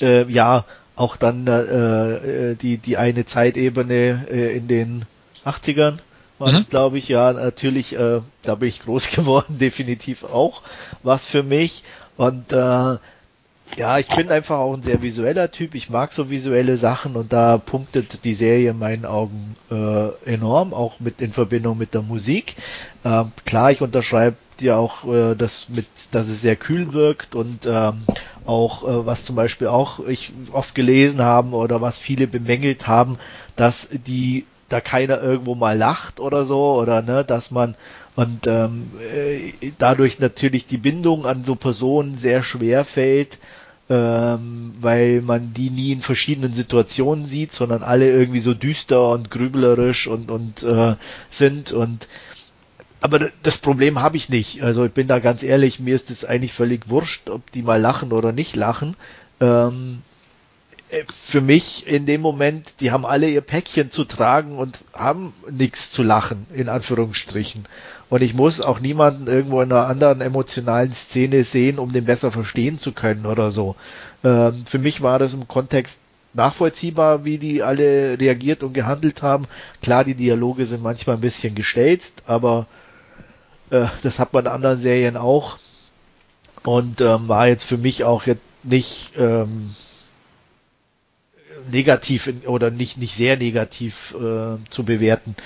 [0.00, 5.04] äh, ja, auch dann äh, äh die, die eine Zeitebene äh, in den
[5.44, 5.98] 80ern
[6.38, 6.56] war mhm.
[6.56, 10.62] das, glaube ich, ja, natürlich, äh, da bin ich groß geworden, definitiv auch
[11.02, 11.82] was für mich.
[12.16, 12.96] Und äh,
[13.76, 15.74] ja, ich bin einfach auch ein sehr visueller Typ.
[15.74, 20.72] Ich mag so visuelle Sachen und da punktet die Serie in meinen Augen äh, enorm,
[20.72, 22.56] auch mit in Verbindung mit der Musik.
[23.04, 27.66] Ähm, klar, ich unterschreibe dir auch, äh, dass mit, dass es sehr kühl wirkt und
[27.66, 28.04] ähm,
[28.46, 33.18] auch äh, was zum Beispiel auch ich oft gelesen haben oder was viele bemängelt haben,
[33.56, 37.74] dass die da keiner irgendwo mal lacht oder so oder ne, dass man
[38.16, 43.38] und ähm, äh, dadurch natürlich die Bindung an so Personen sehr schwer fällt,
[43.90, 49.30] ähm, weil man die nie in verschiedenen Situationen sieht, sondern alle irgendwie so düster und
[49.30, 50.96] grüblerisch und und äh,
[51.30, 52.08] sind und
[53.02, 54.62] aber das Problem habe ich nicht.
[54.62, 57.80] Also ich bin da ganz ehrlich, mir ist es eigentlich völlig wurscht, ob die mal
[57.80, 58.96] lachen oder nicht lachen.
[59.40, 60.15] Ähm, äh,
[61.12, 65.90] für mich in dem Moment, die haben alle ihr Päckchen zu tragen und haben nichts
[65.90, 67.64] zu lachen, in Anführungsstrichen.
[68.08, 72.30] Und ich muss auch niemanden irgendwo in einer anderen emotionalen Szene sehen, um den besser
[72.30, 73.74] verstehen zu können oder so.
[74.22, 75.98] Ähm, für mich war das im Kontext
[76.34, 79.46] nachvollziehbar, wie die alle reagiert und gehandelt haben.
[79.82, 82.66] Klar, die Dialoge sind manchmal ein bisschen gestelzt, aber
[83.70, 85.58] äh, das hat man in anderen Serien auch.
[86.62, 89.70] Und ähm, war jetzt für mich auch jetzt nicht ähm,
[91.70, 95.36] negativ in, oder nicht, nicht sehr negativ äh, zu bewerten.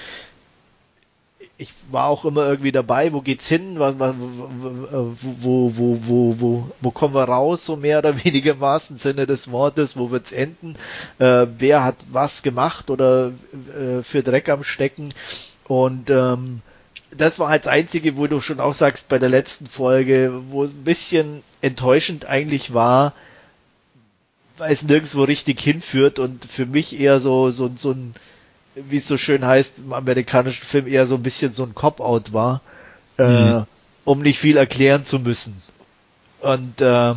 [1.59, 6.91] Ich war auch immer irgendwie dabei, wo geht's hin, was, wo, wo, wo, wo, wo
[6.91, 10.77] kommen wir raus, so mehr oder weniger im wahrsten Sinne des Wortes, wo wird's enden,
[11.19, 13.33] äh, wer hat was gemacht oder
[13.77, 15.13] äh, für Dreck am Stecken
[15.65, 16.63] und ähm,
[17.17, 20.65] das war halt das Einzige, wo du schon auch sagst bei der letzten Folge, wo
[20.65, 23.15] es ein bisschen enttäuschend eigentlich war,
[24.61, 28.15] weil es nirgendwo richtig hinführt und für mich eher so, so, so ein,
[28.75, 32.35] wie es so schön heißt, im amerikanischen Film eher so ein bisschen so ein Cop-Out
[32.35, 32.61] war,
[33.19, 33.59] äh, mhm.
[33.61, 33.65] äh,
[34.05, 35.57] um nicht viel erklären zu müssen.
[36.41, 37.17] Und ähm,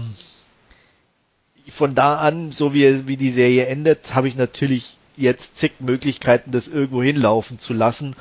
[1.69, 6.51] von da an, so wie, wie die Serie endet, habe ich natürlich jetzt zig Möglichkeiten,
[6.51, 8.15] das irgendwo hinlaufen zu lassen,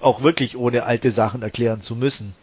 [0.00, 2.34] auch wirklich ohne alte Sachen erklären zu müssen.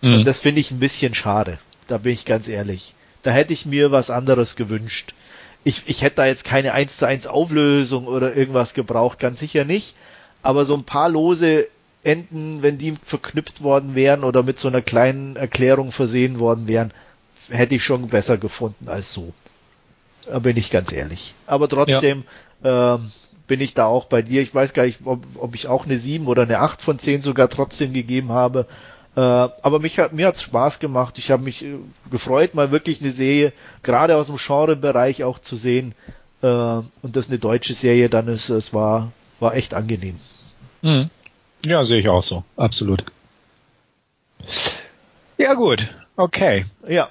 [0.00, 0.14] Mhm.
[0.14, 1.58] Und das finde ich ein bisschen schade.
[1.86, 2.94] Da bin ich ganz ehrlich.
[3.22, 5.14] Da hätte ich mir was anderes gewünscht
[5.64, 9.64] ich, ich hätte da jetzt keine 1 zu 1 Auflösung oder irgendwas gebraucht, ganz sicher
[9.64, 9.94] nicht.
[10.42, 11.68] Aber so ein paar lose
[12.04, 16.92] Enden, wenn die verknüpft worden wären oder mit so einer kleinen Erklärung versehen worden wären,
[17.50, 19.32] hätte ich schon besser gefunden als so.
[20.24, 21.34] Da bin ich ganz ehrlich.
[21.46, 22.24] Aber trotzdem
[22.62, 22.94] ja.
[22.94, 23.10] ähm,
[23.46, 24.42] bin ich da auch bei dir.
[24.42, 27.22] Ich weiß gar nicht, ob, ob ich auch eine 7 oder eine 8 von 10
[27.22, 28.66] sogar trotzdem gegeben habe.
[29.18, 29.20] Äh,
[29.62, 31.18] aber mich hat, mir hat's Spaß gemacht.
[31.18, 33.52] Ich habe mich äh, gefreut, mal wirklich eine Serie,
[33.82, 35.96] gerade aus dem Genrebereich auch zu sehen.
[36.40, 39.10] Äh, und das eine deutsche Serie dann ist, es war,
[39.40, 40.20] war echt angenehm.
[40.82, 41.10] Mhm.
[41.66, 42.44] Ja, sehe ich auch so.
[42.56, 43.02] Absolut.
[45.36, 45.88] Ja, gut.
[46.14, 46.66] Okay.
[46.86, 47.08] Ja.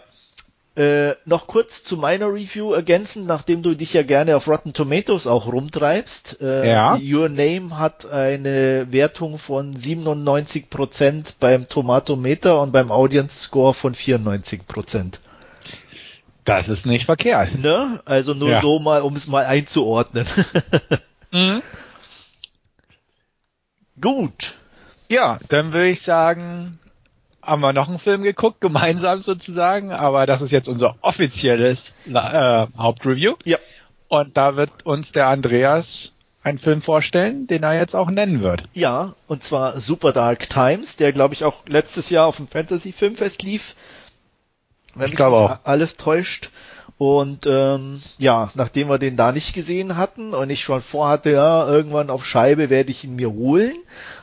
[0.77, 5.25] Äh, noch kurz zu meiner Review ergänzen, nachdem du dich ja gerne auf Rotten Tomatoes
[5.25, 6.39] auch rumtreibst.
[6.39, 6.99] Äh, Ja.
[7.01, 15.19] Your Name hat eine Wertung von 97% beim Tomatometer und beim Audience Score von 94%.
[16.45, 17.57] Das ist nicht verkehrt.
[17.57, 17.99] Ne?
[18.05, 18.61] Also nur Ja.
[18.61, 20.27] so mal, um es mal einzuordnen.
[21.31, 21.61] Mhm.
[23.99, 24.53] Gut.
[25.09, 26.79] Ja, dann würde ich sagen,
[27.47, 32.67] haben wir noch einen Film geguckt, gemeinsam sozusagen, aber das ist jetzt unser offizielles äh,
[32.77, 33.35] Hauptreview.
[33.45, 33.57] Ja.
[34.09, 38.63] Und da wird uns der Andreas einen Film vorstellen, den er jetzt auch nennen wird.
[38.73, 42.91] Ja, und zwar Super Dark Times, der glaube ich auch letztes Jahr auf dem Fantasy
[42.91, 43.75] Filmfest lief.
[44.93, 45.59] Wenn Ich mich glaube auch.
[45.63, 46.49] alles täuscht.
[46.97, 51.67] Und ähm, ja, nachdem wir den da nicht gesehen hatten und ich schon vorhatte, ja,
[51.67, 53.75] irgendwann auf Scheibe werde ich ihn mir holen,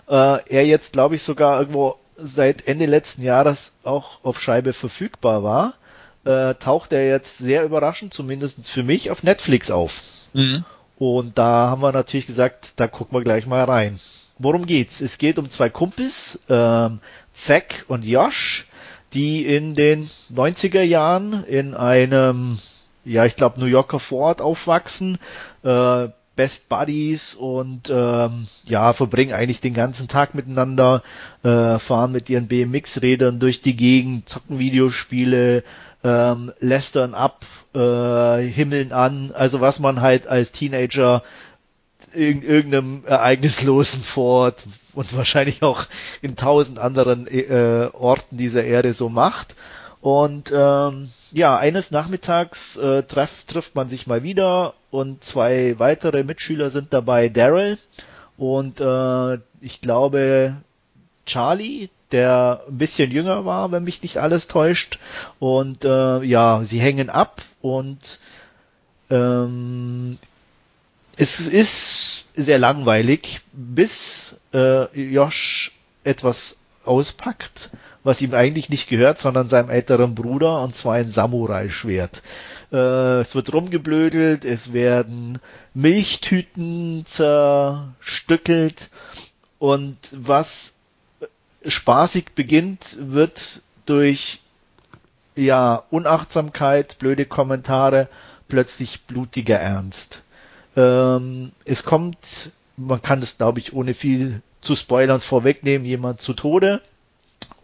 [0.08, 5.42] äh, er jetzt glaube ich sogar irgendwo seit Ende letzten Jahres auch auf Scheibe verfügbar
[5.42, 5.74] war,
[6.24, 10.00] äh, taucht er jetzt sehr überraschend, zumindest für mich, auf Netflix auf.
[10.32, 10.64] Mhm.
[10.98, 13.98] Und da haben wir natürlich gesagt, da gucken wir gleich mal rein.
[14.38, 15.00] Worum geht's?
[15.00, 17.00] Es geht um zwei Kumpels, ähm,
[17.32, 18.66] Zack und Josh,
[19.12, 22.58] die in den 90er Jahren in einem,
[23.04, 25.18] ja, ich glaube, New Yorker Vorort aufwachsen,
[25.62, 31.02] äh, Best Buddies und ähm, ja, verbringen eigentlich den ganzen Tag miteinander,
[31.42, 35.62] äh, fahren mit ihren BMX-Rädern durch die Gegend, zocken Videospiele,
[36.02, 41.22] ähm, lästern ab, äh, himmeln an, also was man halt als Teenager
[42.12, 45.86] in irgendeinem ereignislosen Fort und wahrscheinlich auch
[46.22, 49.56] in tausend anderen äh, Orten dieser Erde so macht.
[50.04, 56.24] Und ähm, ja, eines Nachmittags äh, treff, trifft man sich mal wieder und zwei weitere
[56.24, 57.78] Mitschüler sind dabei, Daryl
[58.36, 60.56] und äh, ich glaube
[61.24, 64.98] Charlie, der ein bisschen jünger war, wenn mich nicht alles täuscht.
[65.38, 68.20] Und äh, ja, sie hängen ab und
[69.08, 70.18] ähm,
[71.16, 75.72] es ist sehr langweilig, bis äh, Josh
[76.04, 77.70] etwas auspackt,
[78.04, 82.22] was ihm eigentlich nicht gehört, sondern seinem älteren Bruder, und zwar ein Samurai-Schwert.
[82.70, 85.40] Äh, es wird rumgeblödelt, es werden
[85.72, 88.90] Milchtüten zerstückelt
[89.58, 90.74] und was
[91.66, 94.40] spaßig beginnt, wird durch
[95.34, 98.08] ja Unachtsamkeit, blöde Kommentare
[98.48, 100.20] plötzlich blutiger Ernst.
[100.76, 102.18] Ähm, es kommt,
[102.76, 106.82] man kann es glaube ich ohne viel zu spoilern vorwegnehmen, jemand zu Tode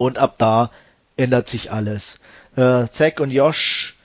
[0.01, 0.71] und ab da
[1.15, 2.19] ändert sich alles.
[2.55, 3.95] Äh, Zack und Josh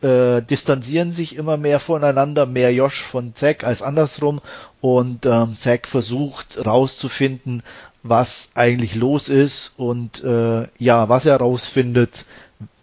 [0.00, 4.40] äh, distanzieren sich immer mehr voneinander, mehr Josh von Zack als andersrum
[4.80, 7.64] und ähm, Zack versucht rauszufinden,
[8.04, 12.26] was eigentlich los ist und äh, ja, was er rausfindet,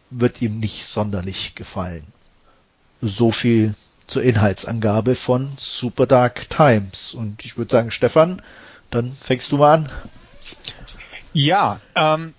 [0.09, 2.03] wird ihm nicht sonderlich gefallen.
[3.01, 3.75] So viel
[4.07, 7.13] zur Inhaltsangabe von Super Dark Times.
[7.13, 8.41] Und ich würde sagen, Stefan,
[8.89, 9.91] dann fängst du mal an.
[11.33, 12.33] Ja, ähm,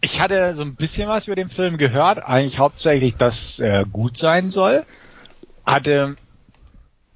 [0.00, 4.16] ich hatte so ein bisschen was über den Film gehört, eigentlich hauptsächlich, dass er gut
[4.16, 4.84] sein soll.
[5.66, 6.16] Hatte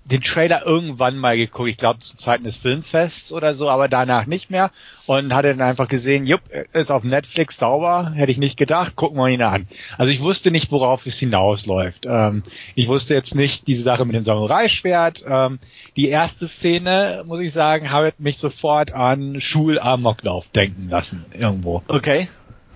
[0.04, 4.26] den Trailer irgendwann mal geguckt, ich glaube zu Zeiten des Filmfests oder so, aber danach
[4.26, 4.70] nicht mehr
[5.06, 6.42] und hatte dann einfach gesehen, jupp,
[6.74, 9.66] ist auf Netflix sauber, hätte ich nicht gedacht, gucken wir ihn an.
[9.96, 12.04] Also ich wusste nicht, worauf es hinausläuft.
[12.06, 12.42] Ähm,
[12.74, 15.24] ich wusste jetzt nicht diese Sache mit dem Samurai-Schwert.
[15.26, 15.58] Ähm,
[15.96, 21.82] die erste Szene, muss ich sagen, hat mich sofort an Schulamoklauf denken lassen, irgendwo.
[21.88, 22.28] Okay.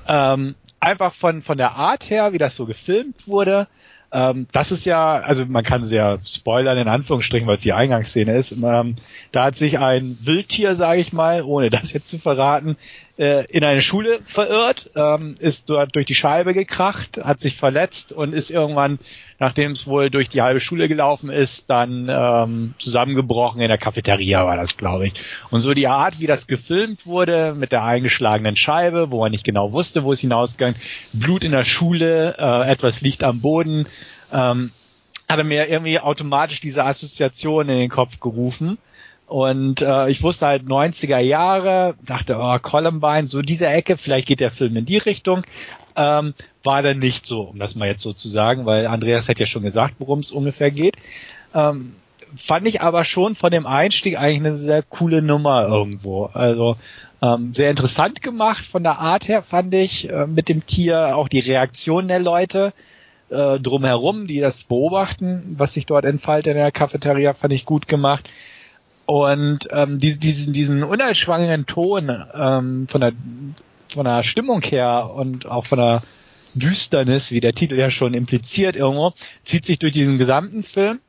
[0.09, 3.69] Ähm, einfach von, von der Art her, wie das so gefilmt wurde.
[4.11, 7.75] Ähm, das ist ja, also man kann es ja spoilern in Anführungsstrichen, weil es die
[7.75, 8.53] Eingangsszene ist.
[8.53, 8.97] Ähm,
[9.33, 12.77] da hat sich ein Wildtier, sage ich mal, ohne das jetzt zu verraten,
[13.19, 18.13] äh, in eine Schule verirrt, ähm, ist dort durch die Scheibe gekracht, hat sich verletzt
[18.13, 19.01] und ist irgendwann,
[19.41, 24.47] nachdem es wohl durch die halbe Schule gelaufen ist, dann ähm, zusammengebrochen in der Cafeteria
[24.47, 25.15] war das, glaube ich.
[25.51, 29.45] Und so die Art, wie das gefilmt wurde, mit der eingeschlagenen Scheibe, wo man nicht
[29.45, 30.77] genau wusste, wo es hinausgegangen,
[31.13, 33.87] Blut in der Schule, äh, etwas liegt am Boden,
[34.33, 34.71] ähm,
[35.29, 38.79] hatte mir irgendwie automatisch diese Assoziation in den Kopf gerufen.
[39.29, 44.41] Und äh, ich wusste halt 90er Jahre, dachte, oh, Columbine, so diese Ecke, vielleicht geht
[44.41, 45.45] der Film in die Richtung.
[45.97, 46.33] Ähm,
[46.65, 49.47] war dann nicht so, um das mal jetzt so zu sagen, weil Andreas hat ja
[49.47, 50.97] schon gesagt, worum es ungefähr geht.
[51.55, 51.95] Ähm,
[52.37, 56.31] fand ich aber schon von dem Einstieg eigentlich eine sehr coole Nummer irgendwo.
[56.33, 56.77] Also
[57.21, 61.29] ähm, sehr interessant gemacht von der Art her, fand ich, äh, mit dem Tier, auch
[61.29, 62.73] die Reaktion der Leute
[63.29, 67.89] äh, drumherum, die das beobachten, was sich dort entfaltet in der Cafeteria, fand ich gut
[67.89, 68.29] gemacht.
[69.11, 73.13] Und ähm, diesen, diesen, diesen unerschwangenen Ton ähm, von der
[73.91, 76.03] von der Stimmung her und auch von der
[76.53, 79.15] Düsternis, wie der Titel ja schon impliziert irgendwo,
[79.47, 81.01] zieht sich durch diesen gesamten Film.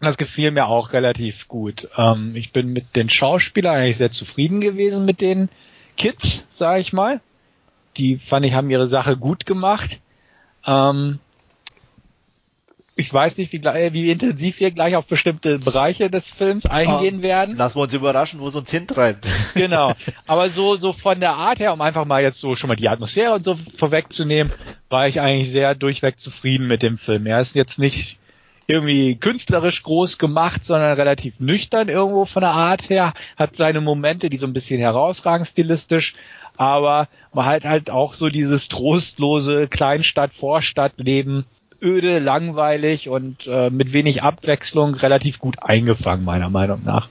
[0.00, 1.88] Das gefiel mir auch relativ gut.
[1.96, 5.48] Ähm, ich bin mit den Schauspielern eigentlich sehr zufrieden gewesen mit den
[5.96, 7.20] Kids, sage ich mal.
[7.96, 9.98] Die fand ich haben ihre Sache gut gemacht.
[10.64, 11.18] Ähm,
[12.98, 17.22] ich weiß nicht, wie, wie, intensiv wir gleich auf bestimmte Bereiche des Films eingehen oh,
[17.22, 17.54] werden.
[17.56, 19.26] Lassen wir uns überraschen, wo es uns hintreibt.
[19.54, 19.94] Genau.
[20.26, 22.88] Aber so, so von der Art her, um einfach mal jetzt so schon mal die
[22.88, 24.52] Atmosphäre und so vorwegzunehmen,
[24.88, 27.26] war ich eigentlich sehr durchweg zufrieden mit dem Film.
[27.26, 28.18] Er ist jetzt nicht
[28.66, 34.30] irgendwie künstlerisch groß gemacht, sondern relativ nüchtern irgendwo von der Art her, hat seine Momente,
[34.30, 36.14] die so ein bisschen herausragen stilistisch,
[36.56, 41.44] aber man hat halt auch so dieses trostlose Kleinstadt-Vorstadtleben
[41.82, 47.08] öde, langweilig und äh, mit wenig Abwechslung relativ gut eingefangen, meiner Meinung nach.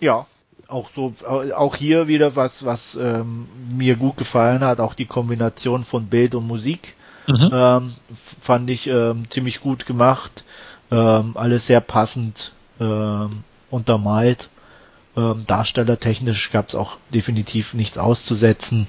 [0.00, 0.26] Ja,
[0.68, 5.84] auch so, auch hier wieder was, was ähm, mir gut gefallen hat, auch die Kombination
[5.84, 6.94] von Bild und Musik
[7.26, 7.50] mhm.
[7.52, 7.92] ähm,
[8.40, 10.44] fand ich ähm, ziemlich gut gemacht,
[10.90, 14.48] ähm, alles sehr passend ähm, untermalt.
[15.16, 18.86] Ähm, darstellertechnisch gab es auch definitiv nichts auszusetzen.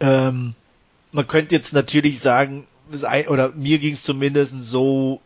[0.00, 2.66] Man könnte jetzt natürlich sagen,
[3.28, 5.20] oder mir ging es zumindest so,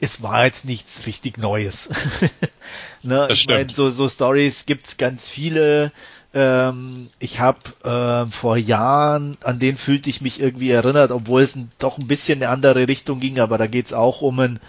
[0.00, 1.88] es war jetzt nichts richtig Neues.
[3.02, 3.26] ne?
[3.28, 5.92] Das ich meine, so, so Stories gibt's ganz viele.
[6.34, 11.54] Ähm, ich habe äh, vor Jahren, an den fühlte ich mich irgendwie erinnert, obwohl es
[11.54, 14.60] ein, doch ein bisschen eine andere Richtung ging, aber da geht's auch um ein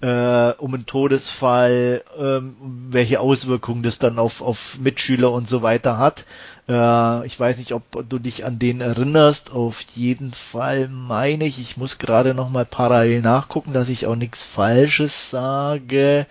[0.00, 2.56] äh, um einen Todesfall, ähm,
[2.90, 6.24] welche Auswirkungen das dann auf, auf Mitschüler und so weiter hat.
[6.68, 9.50] Äh, ich weiß nicht, ob du dich an den erinnerst.
[9.50, 14.16] Auf jeden Fall meine ich, ich muss gerade noch mal parallel nachgucken, dass ich auch
[14.16, 16.26] nichts Falsches sage.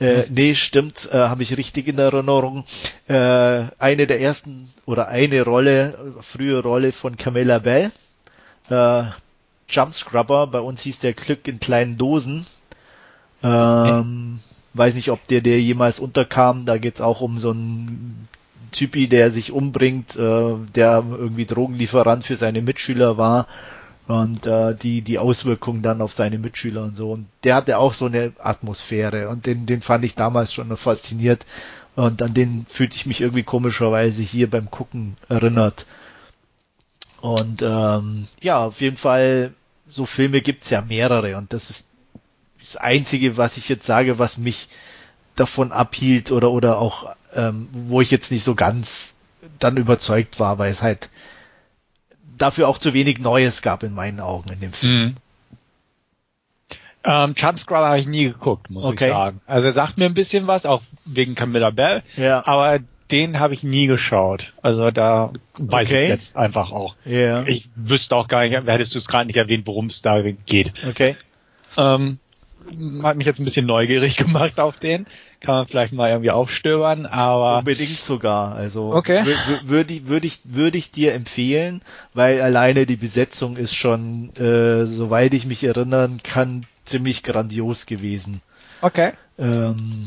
[0.00, 0.34] Äh, mhm.
[0.34, 2.64] nee, stimmt, äh, habe ich richtig in Erinnerung.
[3.08, 7.92] Äh, eine der ersten oder eine Rolle, frühe Rolle von Camilla Bell.
[8.70, 9.04] Äh,
[9.68, 12.46] Jump Scrubber, bei uns hieß der Glück in kleinen Dosen.
[13.42, 14.58] Ähm, okay.
[14.74, 16.64] Weiß nicht, ob der der jemals unterkam.
[16.64, 18.28] Da geht's auch um so einen
[18.70, 23.46] Typi, der sich umbringt, äh, der irgendwie Drogenlieferant für seine Mitschüler war
[24.08, 27.12] und äh, die die Auswirkungen dann auf seine Mitschüler und so.
[27.12, 31.46] Und der hatte auch so eine Atmosphäre und den den fand ich damals schon fasziniert
[31.94, 35.86] und an den fühlte ich mich irgendwie komischerweise hier beim Gucken erinnert.
[37.20, 39.52] Und ähm, ja, auf jeden Fall
[39.88, 41.86] so Filme gibt's ja mehrere und das ist
[42.60, 44.68] das Einzige, was ich jetzt sage, was mich
[45.36, 49.14] davon abhielt oder oder auch ähm, wo ich jetzt nicht so ganz
[49.58, 51.08] dann überzeugt war, weil es halt
[52.36, 55.02] dafür auch zu wenig Neues gab in meinen Augen in dem Film.
[55.02, 55.16] Mhm.
[57.04, 59.06] Ähm, Jump Scrubber habe ich nie geguckt, muss okay.
[59.06, 59.40] ich sagen.
[59.46, 62.46] Also er sagt mir ein bisschen was, auch wegen Camilla Bell, ja.
[62.46, 62.78] aber
[63.10, 64.52] den habe ich nie geschaut.
[64.62, 66.04] Also da weiß okay.
[66.04, 66.94] ich jetzt einfach auch.
[67.04, 67.44] Ja.
[67.46, 70.72] Ich wüsste auch gar nicht, hättest du es gerade nicht erwähnt, worum es da geht.
[70.88, 71.16] Okay.
[71.76, 72.18] Ähm,
[73.02, 75.06] hat mich jetzt ein bisschen neugierig gemacht auf den.
[75.40, 77.58] Kann man vielleicht mal irgendwie aufstöbern, aber.
[77.58, 78.54] Unbedingt sogar.
[78.54, 79.24] Also okay.
[79.64, 81.82] würde ich, würde ich, würde ich dir empfehlen,
[82.14, 88.40] weil alleine die Besetzung ist schon, äh, soweit ich mich erinnern kann, ziemlich grandios gewesen.
[88.80, 89.12] Okay.
[89.38, 90.06] Ähm,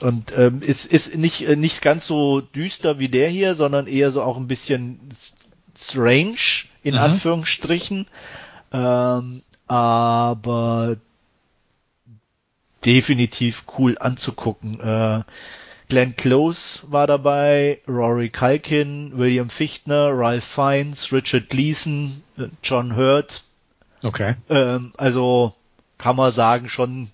[0.00, 4.10] und ähm, es ist nicht, äh, nicht ganz so düster wie der hier, sondern eher
[4.10, 5.00] so auch ein bisschen
[5.78, 7.00] strange, in mhm.
[7.00, 8.06] Anführungsstrichen.
[8.72, 10.96] Ähm, aber
[12.84, 14.80] definitiv cool anzugucken.
[14.80, 15.22] Äh,
[15.88, 23.42] Glenn Close war dabei, Rory Kalkin, William Fichtner, Ralph Fiennes, Richard Gleason, äh, John Hurt.
[24.02, 24.36] Okay.
[24.48, 25.54] Ähm, also
[25.98, 27.10] kann man sagen, schon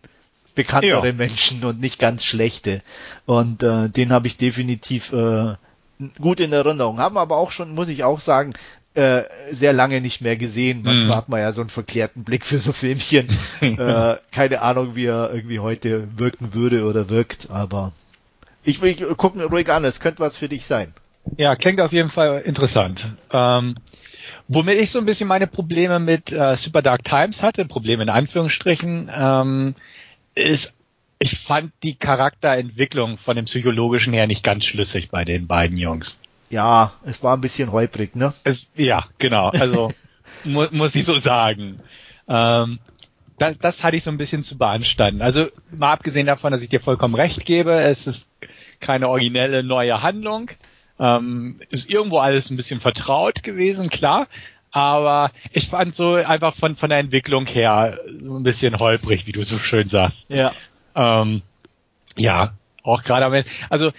[0.55, 1.13] bekanntere ja.
[1.13, 2.83] Menschen und nicht ganz schlechte.
[3.25, 5.55] Und äh, den habe ich definitiv äh,
[6.21, 6.99] gut in Erinnerung.
[6.99, 8.55] Haben aber auch schon, muss ich auch sagen,
[8.97, 10.83] äh, sehr lange nicht mehr gesehen.
[10.83, 11.17] Manchmal mm.
[11.17, 13.29] hat man ja so einen verklärten Blick für so Filmchen.
[13.61, 17.93] äh, keine Ahnung, wie er irgendwie heute wirken würde oder wirkt, aber
[18.65, 20.93] ich will gucken ruhig an, es könnte was für dich sein.
[21.37, 23.09] Ja, klingt auf jeden Fall interessant.
[23.31, 23.77] Ähm,
[24.49, 28.09] womit ich so ein bisschen meine Probleme mit äh, Super Dark Times hatte, Probleme in
[28.09, 29.75] Anführungsstrichen, ähm,
[30.35, 30.73] ist,
[31.19, 36.19] ich fand die Charakterentwicklung von dem psychologischen her nicht ganz schlüssig bei den beiden Jungs
[36.51, 38.33] ja, es war ein bisschen holprig, ne?
[38.45, 39.49] Es, ja, genau.
[39.49, 39.93] Also
[40.45, 41.81] mu muss ich so sagen.
[42.29, 42.79] Ähm,
[43.39, 45.23] das, das hatte ich so ein bisschen zu beanstanden.
[45.23, 48.31] Also mal abgesehen davon, dass ich dir vollkommen recht gebe, es ist
[48.81, 50.51] keine originelle neue Handlung.
[50.99, 54.29] Ähm, ist irgendwo alles ein bisschen vertraut gewesen, klar.
[54.71, 59.33] Aber ich fand so einfach von, von der Entwicklung her so ein bisschen holprig, wie
[59.33, 60.29] du so schön sagst.
[60.31, 60.53] Ja.
[60.95, 61.43] Ähm,
[62.17, 63.49] ja, auch gerade am Ende.
[63.69, 63.93] Also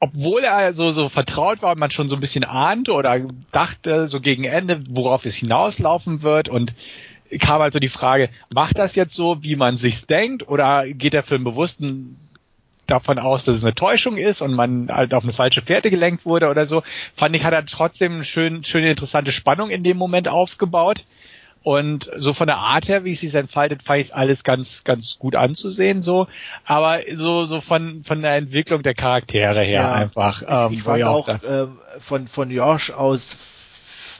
[0.00, 3.20] obwohl er so, so vertraut war und man schon so ein bisschen ahnte oder
[3.52, 6.48] dachte, so gegen Ende, worauf es hinauslaufen wird.
[6.48, 6.74] Und
[7.40, 10.48] kam also die Frage, macht das jetzt so, wie man sich's denkt?
[10.48, 11.80] Oder geht der Film bewusst
[12.86, 16.24] davon aus, dass es eine Täuschung ist und man halt auf eine falsche Fährte gelenkt
[16.24, 16.82] wurde oder so,
[17.14, 21.04] fand ich, hat er trotzdem schön, schöne interessante Spannung in dem Moment aufgebaut.
[21.62, 25.18] Und so von der Art her, wie es sich entfaltet, fand ich alles ganz, ganz
[25.18, 26.28] gut anzusehen, so.
[26.64, 30.42] Aber so, so von, von der Entwicklung der Charaktere her ja, einfach.
[30.42, 31.66] Ich, ähm, ich fand auch, auch äh,
[31.98, 33.36] von, von Josh aus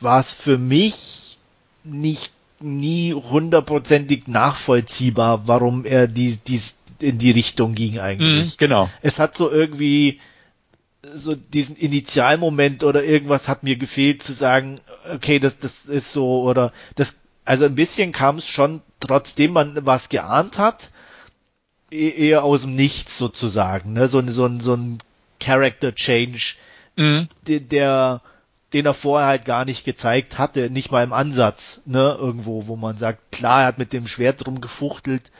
[0.00, 1.38] war es für mich
[1.84, 6.60] nicht nie hundertprozentig nachvollziehbar, warum er die, die
[6.98, 8.54] in die Richtung ging eigentlich.
[8.54, 8.90] Mm, genau.
[9.02, 10.20] Es hat so irgendwie
[11.14, 14.80] so diesen Initialmoment oder irgendwas hat mir gefehlt zu sagen,
[15.12, 17.14] okay, das, das ist so oder das,
[17.48, 20.90] also ein bisschen kam es schon, trotzdem man was geahnt hat,
[21.90, 24.98] e-, eher aus dem Nichts sozusagen, ne, so, so, so ein
[25.40, 26.56] Character Change,
[26.96, 27.22] mm.
[27.46, 28.20] der, der
[28.74, 32.76] den er vorher halt gar nicht gezeigt hatte, nicht mal im Ansatz, ne, irgendwo, wo
[32.76, 35.30] man sagt, klar, er hat mit dem Schwert rumgefuchtelt,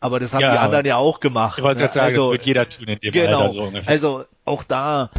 [0.00, 1.58] aber das haben ja, die anderen ja auch gemacht.
[1.58, 1.86] Ich wollte ne?
[1.86, 3.88] sagen, also, das wird jeder tun in dem genau, Alter so ungefähr.
[3.88, 5.10] Also auch da,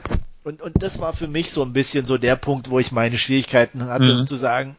[0.43, 3.17] und, und das war für mich so ein bisschen so der Punkt, wo ich meine
[3.17, 4.27] Schwierigkeiten hatte, mhm.
[4.27, 4.75] zu sagen,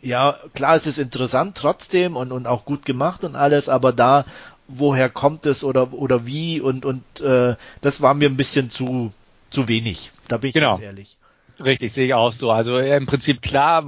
[0.00, 4.24] ja, klar, es ist interessant trotzdem und, und auch gut gemacht und alles, aber da,
[4.68, 9.12] woher kommt es oder, oder wie und, und äh, das war mir ein bisschen zu,
[9.50, 10.10] zu wenig.
[10.28, 10.72] Da bin ich genau.
[10.72, 11.18] ganz ehrlich.
[11.64, 12.52] Richtig, sehe ich auch so.
[12.52, 13.84] Also im Prinzip klar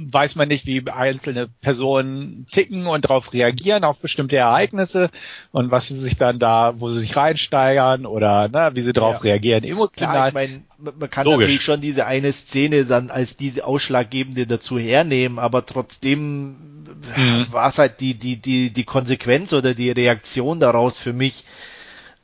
[0.00, 5.10] weiß man nicht, wie einzelne Personen ticken und darauf reagieren auf bestimmte Ereignisse
[5.50, 9.16] und was sie sich dann da, wo sie sich reinsteigern oder ne, wie sie darauf
[9.16, 9.32] ja.
[9.32, 10.14] reagieren emotional.
[10.14, 10.62] Klar, ich meine,
[10.98, 11.40] man kann Logisch.
[11.40, 16.84] natürlich schon diese eine Szene dann als diese ausschlaggebende dazu hernehmen, aber trotzdem
[17.16, 17.46] mhm.
[17.50, 21.44] war es halt die die die die Konsequenz oder die Reaktion daraus für mich,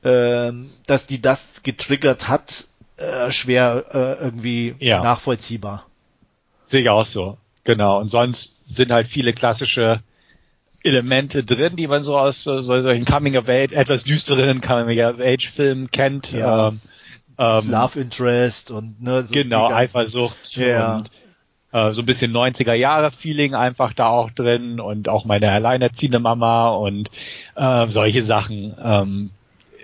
[0.02, 0.52] äh,
[0.86, 2.66] dass die das getriggert hat
[2.96, 5.02] äh, schwer äh, irgendwie ja.
[5.02, 5.86] nachvollziehbar.
[6.66, 7.36] Sehe ich auch so.
[7.64, 8.00] Genau.
[8.00, 10.00] Und sonst sind halt viele klassische
[10.82, 15.18] Elemente drin, die man so aus so, solchen Coming of Age, etwas düsteren Coming of
[15.18, 16.32] Age Filmen kennt.
[16.32, 16.68] Ja.
[16.68, 16.80] Ähm,
[17.38, 20.96] ähm, Love Interest und ne, so genau Eifersucht ja.
[20.96, 21.10] und
[21.72, 26.20] äh, so ein bisschen 90er Jahre Feeling einfach da auch drin und auch meine alleinerziehende
[26.20, 27.10] Mama und
[27.56, 28.74] äh, solche Sachen.
[28.80, 29.30] Ähm,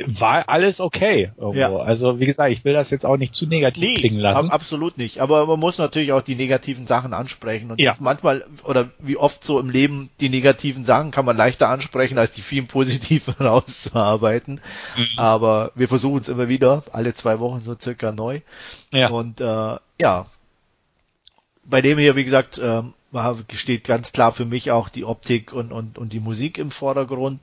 [0.07, 1.59] war alles okay irgendwo.
[1.59, 1.77] Ja.
[1.77, 4.49] Also wie gesagt, ich will das jetzt auch nicht zu negativ nee, klingen lassen.
[4.49, 5.21] Ab, absolut nicht.
[5.21, 7.71] Aber man muss natürlich auch die negativen Sachen ansprechen.
[7.71, 7.95] Und ja.
[8.01, 12.33] manchmal oder wie oft so im Leben die negativen Sachen kann man leichter ansprechen, als
[12.33, 14.61] die vielen positiven rauszuarbeiten.
[14.97, 15.19] Mhm.
[15.19, 18.41] Aber wir versuchen es immer wieder, alle zwei Wochen so circa neu.
[18.93, 19.11] Ja.
[19.11, 20.27] Und äh, ja,
[21.65, 22.83] bei dem hier, wie gesagt, äh,
[23.55, 27.41] steht ganz klar für mich auch die Optik und, und, und die Musik im Vordergrund.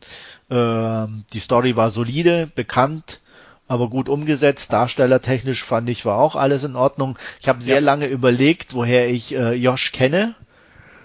[0.49, 3.21] Ähm, die Story war solide, bekannt,
[3.67, 4.71] aber gut umgesetzt.
[4.71, 7.17] Darstellertechnisch fand ich war auch alles in Ordnung.
[7.39, 7.81] Ich habe sehr ja.
[7.81, 10.35] lange überlegt, woher ich äh, Josh kenne.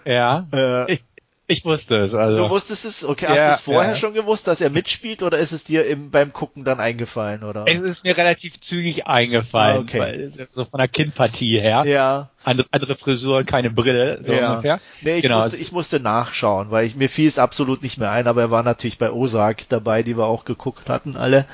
[0.05, 0.47] Ja.
[0.53, 1.05] Äh, ich,
[1.53, 2.15] ich wusste es.
[2.15, 2.45] Also.
[2.45, 3.05] Du wusstest es?
[3.05, 3.97] Okay, hast ja, du es vorher ja.
[3.97, 7.45] schon gewusst, dass er mitspielt oder ist es dir im, beim Gucken dann eingefallen?
[7.45, 7.65] oder?
[7.67, 10.01] Es ist mir relativ zügig eingefallen, ah, okay.
[10.01, 11.85] weil, so von der Kindpartie her.
[11.87, 12.31] Ja.
[12.45, 14.51] Andere, andere Frisur, keine Brille, so ja.
[14.51, 14.81] ungefähr.
[15.03, 15.43] Nee, ich, genau.
[15.43, 18.51] musste, ich musste nachschauen, weil ich, mir fiel es absolut nicht mehr ein, aber er
[18.51, 21.47] war natürlich bei Osak dabei, die wir auch geguckt hatten alle.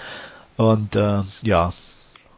[0.57, 1.71] Und äh, ja.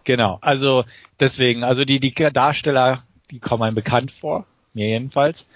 [0.04, 0.84] Genau, also
[1.20, 5.46] deswegen, also die, die Darsteller, die kommen einem bekannt vor, mir jedenfalls.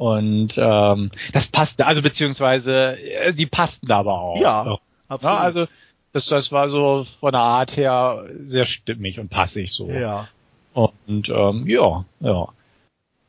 [0.00, 4.40] Und ähm, das passte, also beziehungsweise äh, die passten aber auch.
[4.40, 4.78] Ja,
[5.08, 5.22] absolut.
[5.22, 5.66] Ja, also
[6.14, 9.90] das, das war so von der Art her sehr stimmig und passig so.
[9.90, 10.28] Ja.
[10.72, 12.48] Und ähm, ja, ja.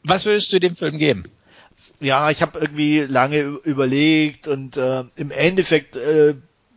[0.05, 1.25] Was würdest du dem Film geben?
[1.99, 6.35] Ja, ich habe irgendwie lange überlegt und äh, im Endeffekt äh,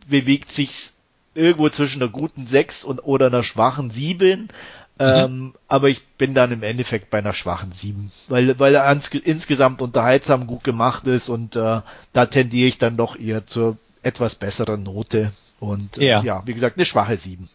[0.09, 0.93] bewegt sich's
[1.35, 4.49] irgendwo zwischen einer guten 6 und oder einer schwachen 7.
[4.97, 5.05] Mhm.
[5.05, 9.09] Ähm, aber ich bin dann im Endeffekt bei einer schwachen 7, weil, weil er ans,
[9.09, 11.81] insgesamt unterhaltsam gut gemacht ist und äh,
[12.13, 15.33] da tendiere ich dann doch eher zur etwas besseren Note.
[15.59, 16.23] Und äh, ja.
[16.23, 17.49] ja, wie gesagt, eine schwache 7.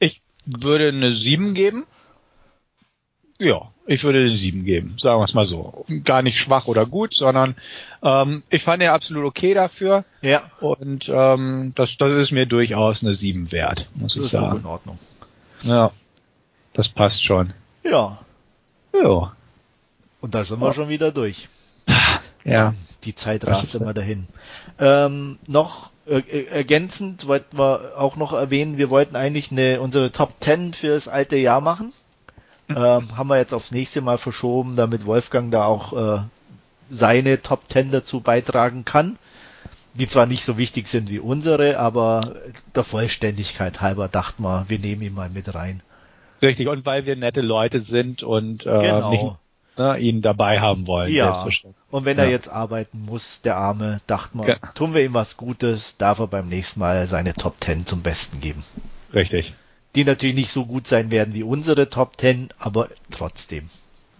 [0.00, 1.86] Ich würde eine 7 geben.
[3.38, 5.86] Ja, ich würde eine 7 geben, sagen wir es mal so.
[6.04, 7.54] Gar nicht schwach oder gut, sondern
[8.02, 10.04] ähm, ich fand er absolut okay dafür.
[10.20, 10.50] Ja.
[10.60, 14.58] Und ähm, das, das ist mir durchaus eine 7 wert, muss das ich sagen.
[14.58, 14.98] In Ordnung.
[15.62, 15.92] Ja.
[16.78, 17.54] Das passt schon.
[17.82, 18.18] Ja.
[18.94, 19.32] Ja.
[20.20, 21.48] Und da sind wir schon wieder durch.
[22.44, 22.72] Ja.
[23.02, 24.28] Die Zeit rast immer dahin.
[24.78, 30.34] Ähm, noch äh, ergänzend wollten wir auch noch erwähnen, wir wollten eigentlich eine, unsere Top
[30.38, 31.92] 10 für das alte Jahr machen.
[32.68, 36.20] Ähm, haben wir jetzt aufs nächste Mal verschoben, damit Wolfgang da auch äh,
[36.90, 39.18] seine Top 10 dazu beitragen kann.
[39.94, 42.20] die zwar nicht so wichtig sind wie unsere, aber
[42.76, 45.82] der Vollständigkeit halber dachten wir, wir nehmen ihn mal mit rein.
[46.42, 49.10] Richtig, und weil wir nette Leute sind und äh, genau.
[49.10, 49.24] nicht,
[49.76, 51.12] ne, ihn dabei haben wollen.
[51.12, 51.46] Ja,
[51.90, 52.24] und wenn ja.
[52.24, 54.56] er jetzt arbeiten muss, der Arme, dachten wir, ja.
[54.74, 58.40] tun wir ihm was Gutes, darf er beim nächsten Mal seine Top Ten zum Besten
[58.40, 58.62] geben.
[59.12, 59.54] Richtig.
[59.94, 63.68] Die natürlich nicht so gut sein werden wie unsere Top Ten, aber trotzdem.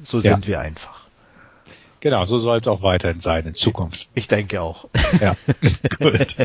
[0.03, 0.49] So sind ja.
[0.49, 1.07] wir einfach.
[2.01, 4.09] Genau, so soll es auch weiterhin sein in Zukunft.
[4.15, 4.89] Ich denke auch.
[5.21, 5.37] Ja,
[5.99, 6.37] gut.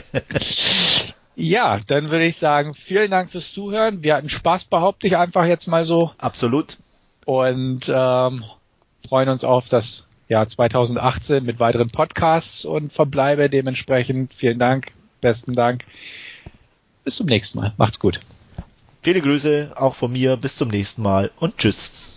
[1.35, 4.03] Ja, dann würde ich sagen, vielen Dank fürs Zuhören.
[4.03, 6.11] Wir hatten Spaß, behaupte ich einfach jetzt mal so.
[6.17, 6.77] Absolut.
[7.25, 8.43] Und ähm,
[9.07, 14.33] freuen uns auf das Jahr 2018 mit weiteren Podcasts und verbleibe dementsprechend.
[14.33, 15.85] Vielen Dank, besten Dank.
[17.03, 17.73] Bis zum nächsten Mal.
[17.77, 18.19] Macht's gut.
[19.01, 20.37] Viele Grüße auch von mir.
[20.37, 22.12] Bis zum nächsten Mal und tschüss.